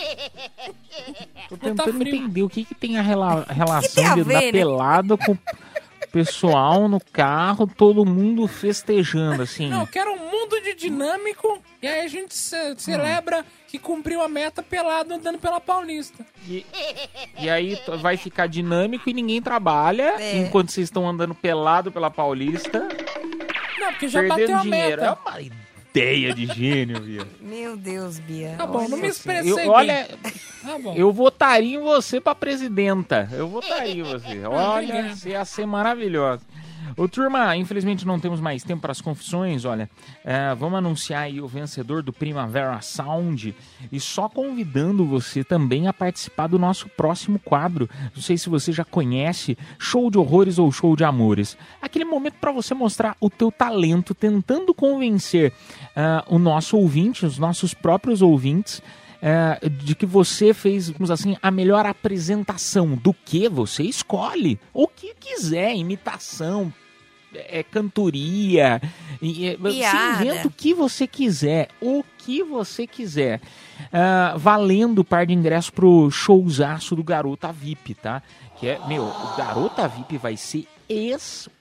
[1.49, 4.45] Tô tentando entender o que, que tem a rela- relação tem a de andar ver,
[4.45, 4.51] né?
[4.53, 5.37] pelado com
[6.15, 9.69] pessoal no carro, todo mundo festejando, assim.
[9.69, 14.21] Não, eu quero um mundo de dinâmico e aí a gente ce- celebra que cumpriu
[14.21, 16.25] a meta pelado andando pela Paulista.
[16.47, 20.37] E aí t- vai ficar dinâmico e ninguém trabalha É.
[20.37, 22.87] enquanto vocês estão andando pelado pela Paulista,
[23.77, 25.01] Não, porque já perdendo bateu a dinheiro.
[25.01, 25.19] É meta.
[25.25, 25.41] uma
[25.99, 27.21] ideia de gênio, Bia.
[27.41, 28.55] Meu Deus, Bia.
[28.57, 29.69] Tá bom, não me expressei Eu, bem.
[29.69, 30.07] olha,
[30.61, 30.93] Tá bom.
[30.95, 33.29] eu votaria em você pra presidenta.
[33.31, 34.43] Eu votaria em você.
[34.47, 36.41] Olha, você ia ser maravilhosa.
[36.97, 39.65] Ô, turma, infelizmente não temos mais tempo para as confissões.
[39.65, 39.89] Olha,
[40.23, 43.53] é, vamos anunciar aí o vencedor do Primavera Sound
[43.91, 47.89] e só convidando você também a participar do nosso próximo quadro.
[48.15, 51.57] Não sei se você já conhece, show de horrores ou show de amores.
[51.81, 55.51] Aquele momento para você mostrar o teu talento, tentando convencer
[55.97, 58.81] ah, o nosso ouvinte, os nossos próprios ouvintes,
[59.21, 64.57] é, de que você fez, vamos assim, a melhor apresentação do que você escolhe.
[64.73, 66.71] O que quiser, imitação,
[67.35, 68.81] é, cantoria,
[69.21, 73.41] e, você inventa o que você quiser, o que você quiser.
[73.91, 78.21] Ah, valendo o par de ingressos pro showzaço do Garota VIP, tá?
[78.59, 81.54] Que é, meu, o Garota VIP vai ser espetacular.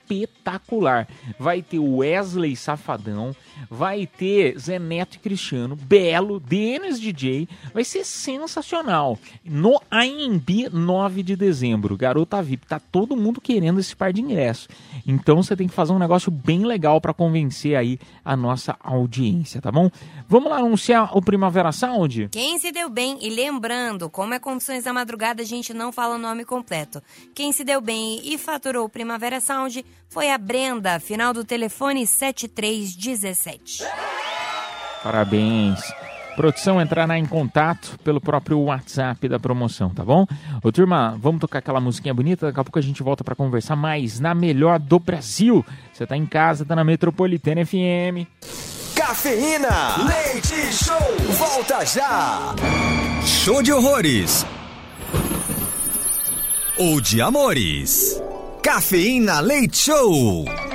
[1.39, 3.35] Vai ter Wesley Safadão,
[3.71, 9.19] vai ter Zé Neto e Cristiano, Belo, Denis DJ, vai ser sensacional.
[9.45, 14.69] No AMB 9 de dezembro, Garota VIP, tá todo mundo querendo esse par de ingressos.
[15.07, 19.61] Então você tem que fazer um negócio bem legal para convencer aí a nossa audiência,
[19.61, 19.91] tá bom?
[20.29, 22.29] Vamos lá anunciar o Primavera Sound?
[22.31, 26.17] Quem se deu bem, e lembrando, como é Confissões da Madrugada, a gente não fala
[26.17, 27.03] o nome completo.
[27.35, 29.85] Quem se deu bem e faturou o Primavera Sound
[30.15, 33.83] foi a Brenda, final do telefone 7317.
[35.03, 35.81] Parabéns.
[36.37, 40.25] Produção entrará em contato pelo próprio WhatsApp da promoção, tá bom?
[40.63, 43.75] Ô turma, vamos tocar aquela musiquinha bonita, daqui a pouco a gente volta para conversar
[43.75, 45.67] mais na melhor do Brasil.
[45.93, 48.31] Você tá em casa, tá na Metropolitana FM.
[48.95, 52.55] Cafeína, leite show, volta já.
[53.27, 54.47] Show de horrores.
[56.79, 58.23] Ou de amores.
[58.65, 60.74] Cafeína Leite Show.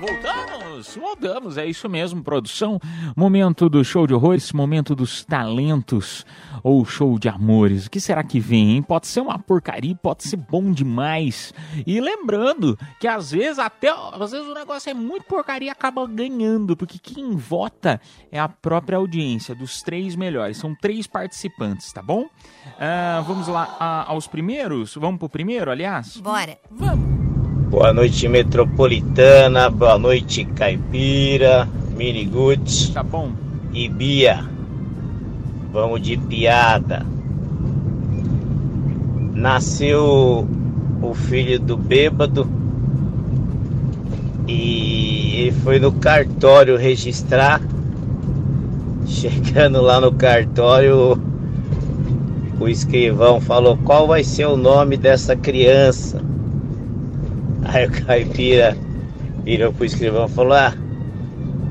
[0.00, 0.96] Voltamos!
[0.96, 2.80] Voltamos, é isso mesmo, produção.
[3.14, 6.24] Momento do show de horrores, momento dos talentos
[6.62, 7.86] ou show de amores.
[7.86, 8.82] O que será que vem, hein?
[8.82, 11.52] Pode ser uma porcaria, pode ser bom demais.
[11.86, 16.06] E lembrando que às vezes até às vezes o negócio é muito porcaria e acaba
[16.06, 18.00] ganhando, porque quem vota
[18.32, 20.56] é a própria audiência dos três melhores.
[20.56, 22.26] São três participantes, tá bom?
[22.78, 24.94] Ah, vamos lá ah, aos primeiros?
[24.94, 26.16] Vamos pro primeiro, aliás?
[26.16, 26.58] Bora.
[27.70, 29.70] Boa noite, Metropolitana.
[29.70, 32.88] Boa noite, Caipira, Miniguts.
[32.88, 33.06] Tá.
[33.72, 34.44] E Bia.
[35.72, 37.06] Vamos de piada.
[39.32, 40.48] Nasceu
[41.00, 42.50] o filho do bêbado
[44.48, 47.62] e ele foi no cartório registrar.
[49.06, 51.16] Chegando lá no cartório,
[52.58, 56.29] o escrivão falou: Qual vai ser o nome dessa criança?
[57.72, 58.76] Aí o caipira
[59.44, 60.74] virou pro escrivão e falou: Ah,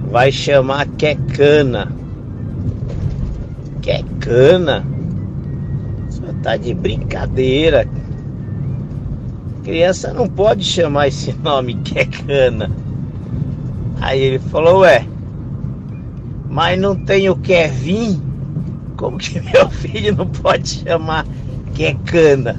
[0.09, 1.91] vai chamar Quecana.
[3.81, 4.85] Quecana?
[6.09, 7.85] Só tá de brincadeira.
[9.65, 12.71] Criança não pode chamar esse nome Quecana.
[13.99, 15.05] Aí ele falou: Ué,
[16.49, 18.21] mas não tem o Kevin?
[18.95, 21.25] Como que meu filho não pode chamar
[21.73, 22.57] Quecana?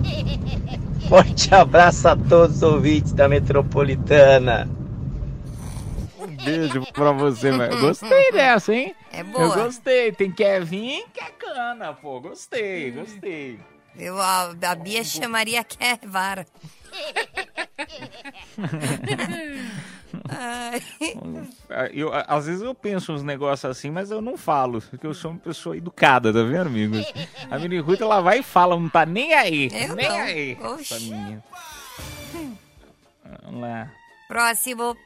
[1.11, 4.69] Forte abraço a todos os ouvintes da Metropolitana.
[6.21, 7.81] Um beijo pra você, velho.
[7.81, 8.95] Gostei dessa, hein?
[9.13, 9.43] É boa.
[9.43, 10.13] Eu gostei.
[10.13, 12.21] Tem Kevin que é cana, pô.
[12.21, 13.59] Gostei, gostei.
[13.99, 16.47] Eu, a, a Bia chamaria Kevara.
[20.29, 20.83] Ai.
[21.93, 25.15] Eu, a- às vezes eu penso uns negócios assim, mas eu não falo, porque eu
[25.15, 27.13] sou uma pessoa educada, tá vendo, amigos?
[27.51, 30.17] A Mini Ruth, ela vai e fala, não tá nem aí, Eu nem não.
[30.17, 30.59] aí.
[30.63, 31.39] Oxi.
[33.45, 33.89] Vamos lá.
[34.29, 34.97] Próximo.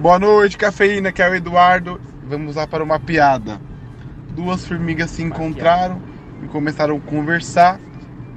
[0.00, 2.00] Boa noite, cafeína, que é o Eduardo.
[2.24, 3.60] Vamos lá para uma piada.
[4.30, 6.00] Duas formigas se encontraram
[6.42, 7.78] e começaram a conversar.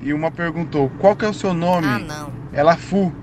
[0.02, 1.88] E uma perguntou: Qual que é o seu nome?
[1.88, 2.32] Ah, não.
[2.54, 3.14] Ela Fu.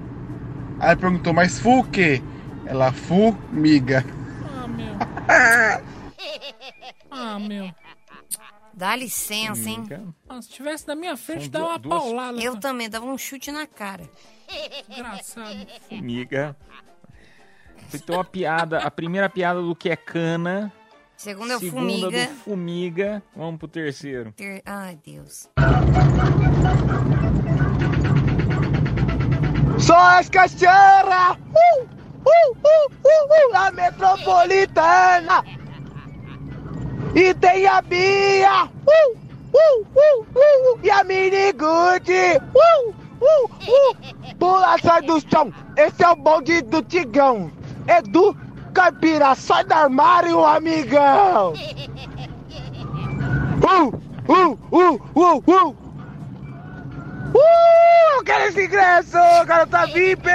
[0.78, 2.22] Aí perguntou: Mas Fu o quê?
[2.66, 4.04] Ela Fumiga.
[4.62, 4.94] Ah, meu.
[7.16, 7.70] Ah, meu.
[8.72, 9.84] Dá licença, hein?
[10.28, 12.40] Ah, se tivesse na minha frente, dava uma du- duas- paulada.
[12.42, 14.02] Eu também, dava um chute na cara.
[14.88, 15.66] Desgraçado.
[15.88, 16.56] Formiga.
[17.92, 20.72] Então a piada, a primeira piada do que é cana.
[21.16, 22.26] Segunda é o segunda Fumiga.
[22.26, 23.22] do fumiga.
[23.36, 24.32] Vamos pro terceiro.
[24.32, 25.48] Ter- Ai, Deus.
[29.78, 31.36] Só as cachorras!
[31.38, 31.86] Uh,
[32.24, 35.44] uh, uh, uh, uh, a metropolitana!
[37.14, 38.64] E tem a Bia!
[38.64, 39.16] Uh,
[39.52, 42.40] uh, uh, uh, e a Minigude!
[42.54, 45.52] Uh, uh, uh, pula, sai do chão!
[45.76, 47.50] Esse é o bonde do Tigão!
[47.86, 48.36] Edu
[48.72, 51.52] Caipira, sai do armário, amigão!
[53.62, 53.92] Uh,
[54.28, 55.76] uh, uh, uh, uh!
[57.36, 60.28] Uh, quero esse ingresso, garota VIP!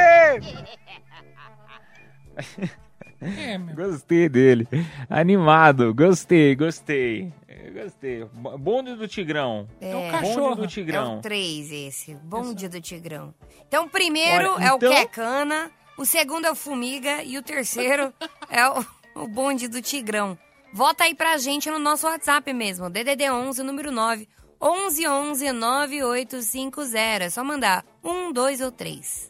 [3.76, 4.68] Gostei dele.
[5.10, 5.94] Animado.
[5.94, 7.32] Gostei, gostei.
[7.74, 8.24] Gostei.
[8.34, 9.68] Bo- Bonde do Tigrão.
[9.82, 11.18] É, Bonde do É Tigrão.
[11.18, 12.16] o 3 esse.
[12.16, 13.34] Bonde do Tigrão.
[13.68, 17.22] Então, o primeiro Olha, é o então- que é cana, o segundo é o Fumiga
[17.24, 18.14] e o terceiro
[18.50, 18.86] é o,
[19.24, 20.38] o Bonde do Tigrão.
[20.74, 24.28] Vota aí pra gente no nosso WhatsApp mesmo, DDD 11, número 9,
[24.62, 27.24] 11 11 9850.
[27.26, 29.30] É só mandar um, dois ou três.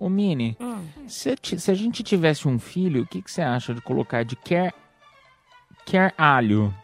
[0.00, 0.88] Ô, Mini, Hum.
[1.06, 4.34] se, se a gente tivesse um filho, o que, que você acha de colocar de
[4.34, 4.72] quer,
[5.84, 6.74] quer alho?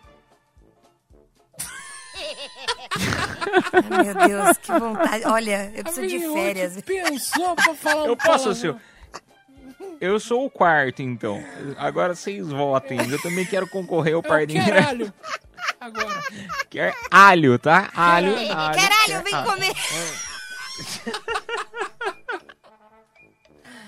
[3.72, 5.24] Ai, meu Deus, que vontade.
[5.24, 6.78] Olha, eu preciso de férias.
[6.82, 8.78] Pensou pra falar Eu posso, seu.
[9.98, 11.42] Eu sou o quarto, então.
[11.78, 12.98] Agora vocês votem.
[13.10, 14.74] Eu também quero concorrer ao par de ingressos.
[14.84, 15.14] Caralho.
[15.80, 16.22] Agora.
[16.68, 17.90] Quer alho, tá?
[17.94, 18.78] Alho, alho.
[18.78, 19.46] Caralho, vem alho.
[19.50, 19.72] comer.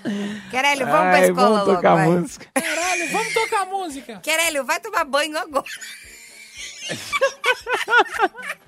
[0.51, 2.07] Querélio, vamos pra Ai, escola vamos logo, tocar vai.
[2.07, 2.45] música.
[2.53, 4.19] Caralho, vamos tocar música.
[4.21, 5.65] Querélio, vai tomar banho agora.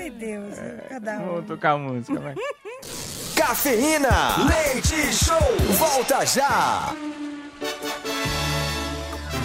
[0.00, 0.54] Ai, Deus,
[0.88, 1.26] cada um.
[1.26, 2.34] Vamos tocar música, vai.
[3.36, 4.36] Cafeína.
[4.46, 5.36] Leite Show.
[5.76, 6.94] Volta já.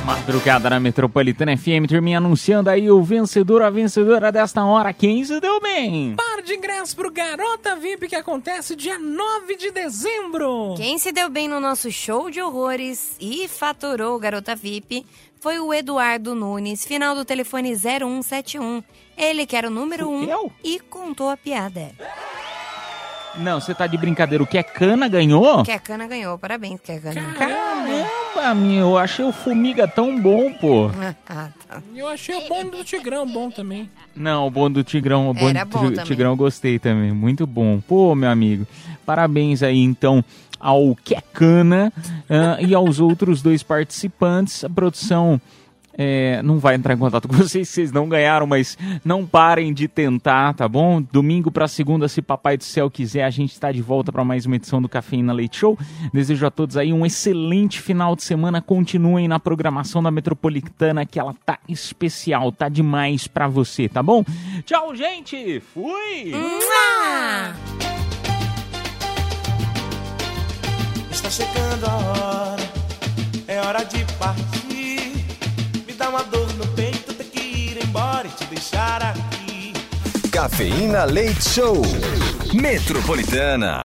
[0.05, 4.91] Madrugada na Metropolitana FM, termina anunciando aí o vencedor, a vencedora desta hora.
[4.93, 6.15] Quem se deu bem?
[6.15, 10.73] Par de ingressos pro Garota VIP que acontece dia 9 de dezembro.
[10.75, 15.05] Quem se deu bem no nosso show de horrores e faturou o Garota VIP
[15.39, 18.83] foi o Eduardo Nunes, final do telefone 0171.
[19.17, 21.95] Ele que era o número 1 um, e contou a piada.
[23.37, 24.43] Não, você tá de brincadeira.
[24.43, 25.63] O que é cana ganhou?
[25.63, 27.33] Que a Cana ganhou, parabéns, que a Cana.
[27.33, 30.89] Caramba, meu, eu achei o Fumiga tão bom, pô.
[31.27, 31.81] Ah, tá.
[31.95, 33.89] Eu achei o bom do Tigrão bom também.
[34.15, 36.05] Não, o bom do Tigrão, o bom Era do bom Ti- também.
[36.05, 37.79] Tigrão eu gostei também, muito bom.
[37.81, 38.67] Pô, meu amigo,
[39.05, 40.23] parabéns aí então
[40.59, 41.91] ao Quecana
[42.29, 44.63] ah, e aos outros dois participantes.
[44.63, 45.41] A produção
[45.97, 49.87] é, não vai entrar em contato com vocês, vocês não ganharam, mas não parem de
[49.87, 51.01] tentar, tá bom?
[51.01, 54.45] Domingo pra segunda, se papai do céu quiser, a gente está de volta para mais
[54.45, 55.77] uma edição do Cafeína Leite Show.
[56.13, 58.61] Desejo a todos aí um excelente final de semana.
[58.61, 64.23] Continuem na programação da Metropolitana, que ela tá especial, tá demais pra você, tá bom?
[64.65, 65.59] Tchau, gente!
[65.73, 66.33] Fui!
[71.11, 72.63] Está chegando a hora,
[73.47, 74.62] é hora de partir.
[76.13, 79.73] Uma dor no peito, ter que ir embora e te deixar aqui.
[80.31, 81.81] Cafeína Leite Show.
[82.53, 83.81] Metropolitana.